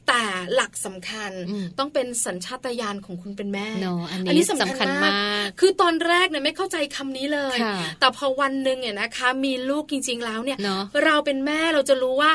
[0.08, 0.22] แต่
[0.54, 1.30] หลักสำคัญ
[1.78, 3.68] ต้องเป็นสัญชาตญาณของคุณเป็นแม่
[4.26, 5.12] อันนี้สำคัญมาก
[5.60, 7.56] คือตอนแรกเนี่ยไม่เข้าใจคำนี้เลย
[8.00, 10.58] แต่พอวันหนึ่งเนี่ยนะคะ มีลูกจริง ๆ แล้วเนี่ย
[11.04, 12.30] เราเป็นแม่เราจะรู้ว่า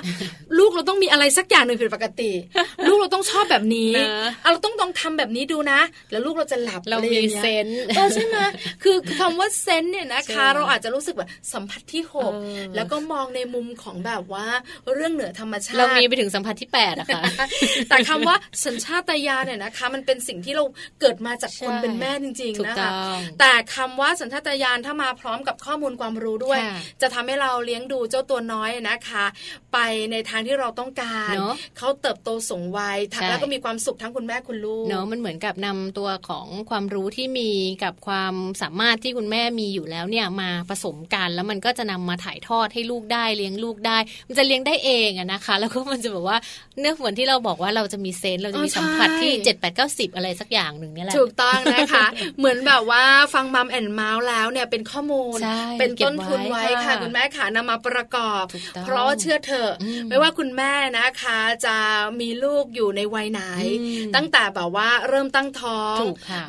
[0.58, 2.32] ลูกเราต้องมีอะไรสักอย่างหนึ่งผิดปกติ
[2.88, 3.92] ลูกเราต้องชอบแบบนี้
[4.52, 5.80] เราต้องต้องทำแบบนี้ดูนะ
[6.12, 8.38] แล้วลูกเราจะหลับเรามีเซนเออใช่ไหม
[8.84, 12.32] คือคำว่าเซนเนี่ยนะคะ เราอาจจะรู้สึกแบบสัมผัสที่หก
[12.76, 14.48] แล้วก็มองในมุมของแบบว่า
[14.94, 17.22] เรื่องเหนือธรรมชาติ เรามีไปถึงสัมผัสที่8อะค่ะ
[17.90, 18.36] แต่คำว่า
[18.66, 20.64] สัญชาตญาณเนี่ยนะคะ มันเป็นสิ่งที่เรา
[21.02, 22.90] เกิดมาจากคนเป็นแม่จริง ๆ นะคะ
[23.40, 26.60] แต่คำว่าสัญชาตญาณถ้ามาพร้อมกับข้อมูลความรู้ด้วย
[27.02, 29.26] จะทำให้เราเลี้ยงดูเจ้าตัวน้อยนะคะ
[29.74, 29.78] ไป
[30.12, 31.36] ในทางที่เราต้องการ
[31.78, 32.98] เขาเติบโตสูงวัย
[33.30, 37.52] แล้วก็มีความสุขทั้งคุณแม่คุณลูกเนาะมันเหมือนกับนำตัวของความรู้ที่มี
[37.84, 46.38] กับความสามารถที่คุณแม่มีอยู่แล้วเนี่ยมาผสมกันแล้วมันก็จะนำมาถ่ายทอดให้ลูกได้เลี้ยงลูกได้ มันจะเลี้ยงได้เองอะนะคะ แล้วก็มันจะแบบว่า
[46.80, 52.06] เนื้อเหมือนที่เราบอกว่าเราจะมีเซนเราจะมีสัมผัสที่7 8 9 10อะไรสักอย่างหนึ่งนี่แหละถูกต้องนะคะ
[52.38, 55.38] เหมือนแบบว่าฟังมัมแอนเมาส์แล้วเนี่ยเป็นข้อมูล
[55.80, 58.44] เป็นต้นทุนไว้ค่ะ คุณแม่ค่ะนำมาประกอบ
[58.86, 59.72] เพราะเชื่อเถอะ
[60.10, 61.78] ไม่ว่าคุณแม่นะคะจะ
[62.20, 63.42] มีลูกอยู่ในวัยไหน
[64.16, 66.00] ตั้งแต่แบบว่าเริ่มตั้งท้อง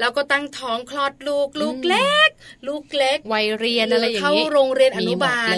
[0.00, 2.28] แล้วก็ตั้งท้องคลอดลูกลูกเล็ก
[2.68, 5.54] ลูกเล็กวัยเรียนอะไรอย่างนี้เข้าโรงเรียนอนุบาล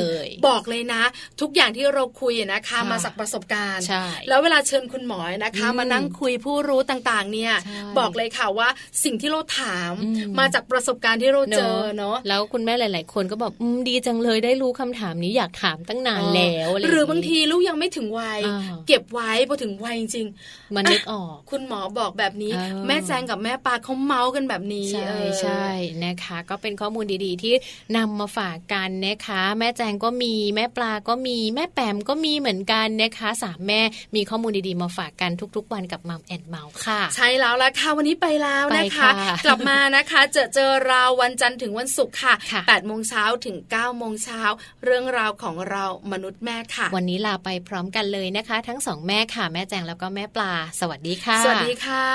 [0.47, 1.03] บอกเลยนะ
[1.41, 3.85] ทุกอย่างที่เราคุยนะคะ มาจากประสบการณ์
[4.29, 7.53] แล้วเวลาเชิญคุณหมอนะคะ มานั่งคุยผู้รู้ต่างๆ เนี่ย
[7.99, 8.69] บอกเลยค่ะว่า
[9.05, 9.93] สิ่งที่เราถาม
[10.39, 13.53] มาจากประสบการณ์ที่เราเจอเนาะแล้วคุณแม่หลาย ๆ คนก็บอก
[13.89, 18.41] ดีจังเลยได้รู้คำถามนี้อยากถามตั้งนานแล้วหรือบางทีลูกยังไม่ถึงวัย
[18.89, 20.27] เก็บไว้พอถึงวัยจริง
[20.75, 22.53] มันนึกออก คุณหมอบอกแบบนี้
[22.87, 25.67] แม่แจงกับแม่ปาเขาเมาส์กันแบบนี้ใช่ใช่
[26.05, 27.55] นะคะ ก็เป็นข้อมูลดีๆ ที่
[27.97, 33.81] นำมาฝากกันนะคะ แม่แจงก็มีแม่ปลาก็มีแม่แปมก็มีเหมือนกันนะคะสามแม่
[34.17, 39.11] มีข้อมูลดีๆมาฝากกันทุก ๆ วันกับมัมแอนเมาส์ค่ะ ใช่แล้วละค่ะวันนี้ไปแล้วนะคะ
[39.45, 42.35] กลับมานะคะเจอเจอเราวันจันทร์ถึงวันศุกร์ค่ะ
[42.67, 44.43] 8โมงเช้าถึง9โมงเช้า
[44.85, 52.07] เรื่องราวของเรามนุษย์แม่ค่ะ วันนี้ลาไปพร้อมกันเลยนะคะ ทั้งสองแม่ค่ะ แม่แจงแล้วก็แม่ปลา สวัสดีค่ะ สวัสดีค่ะ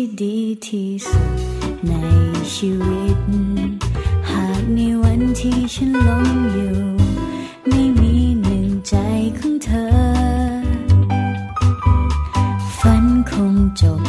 [0.00, 1.38] ที่ดีที่สุด
[1.88, 1.92] ใน
[2.54, 3.18] ชีวิต
[4.30, 6.78] หากในวันที่ฉันล้มอยู่
[7.68, 8.94] ไม่มีหนึ่งใจ
[9.38, 9.90] ของเธอ
[12.78, 14.02] ฝันคงจบ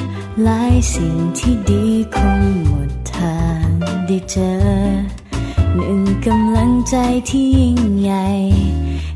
[0.43, 1.85] หลายสิ่งที่ดี
[2.15, 3.65] คงหมดทาง
[4.07, 4.53] ได้เจอ
[5.75, 6.95] หนึ่งกำลังใจ
[7.29, 8.27] ที่ยิ่งใหญ่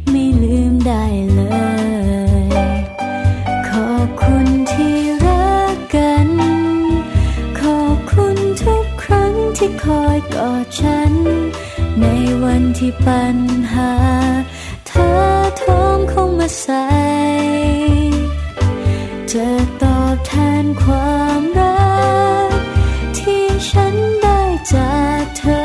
[0.10, 1.04] ไม่ลืมได้
[1.34, 1.42] เล
[2.02, 2.03] ย
[9.66, 11.14] ที่คอยกอดฉัน
[12.00, 12.06] ใน
[12.44, 13.38] วันที่ปัญ
[13.74, 13.94] หา
[14.88, 15.10] เธอ
[15.62, 16.88] ท้องคงมาใส่
[19.32, 19.48] จะ
[19.82, 20.34] ตอบแท
[20.64, 22.02] นความรั
[22.50, 22.52] ก
[23.18, 24.42] ที่ฉันได้
[24.74, 25.64] จากเธอ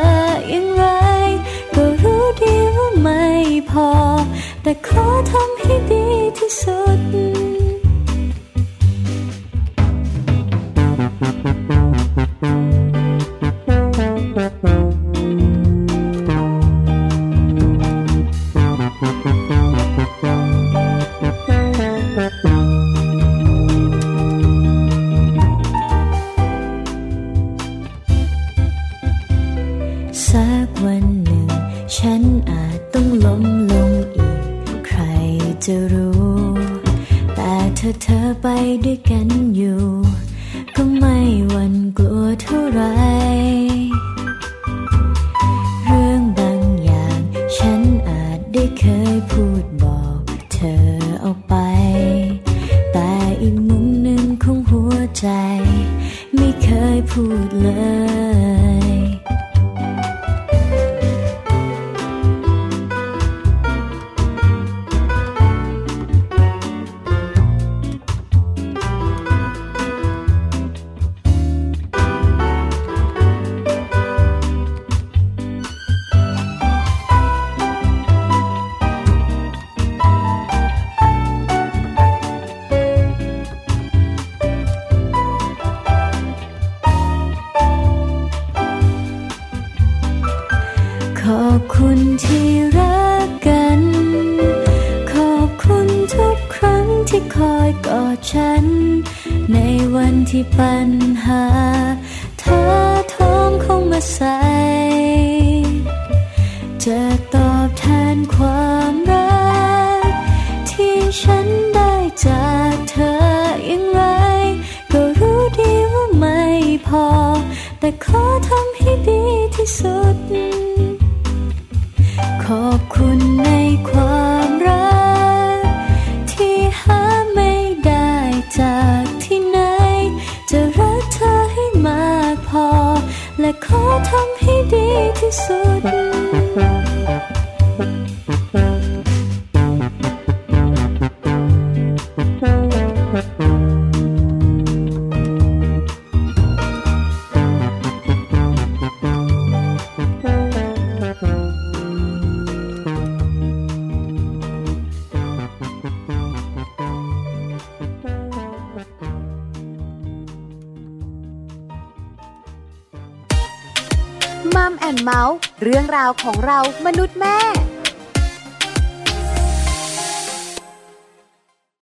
[0.49, 0.85] อย่างไร
[1.75, 3.27] ก็รู้ดีว่าไม่
[3.71, 3.91] พอ
[4.63, 6.07] แต่ขอทำให้ดี
[6.39, 7.01] ที่สุด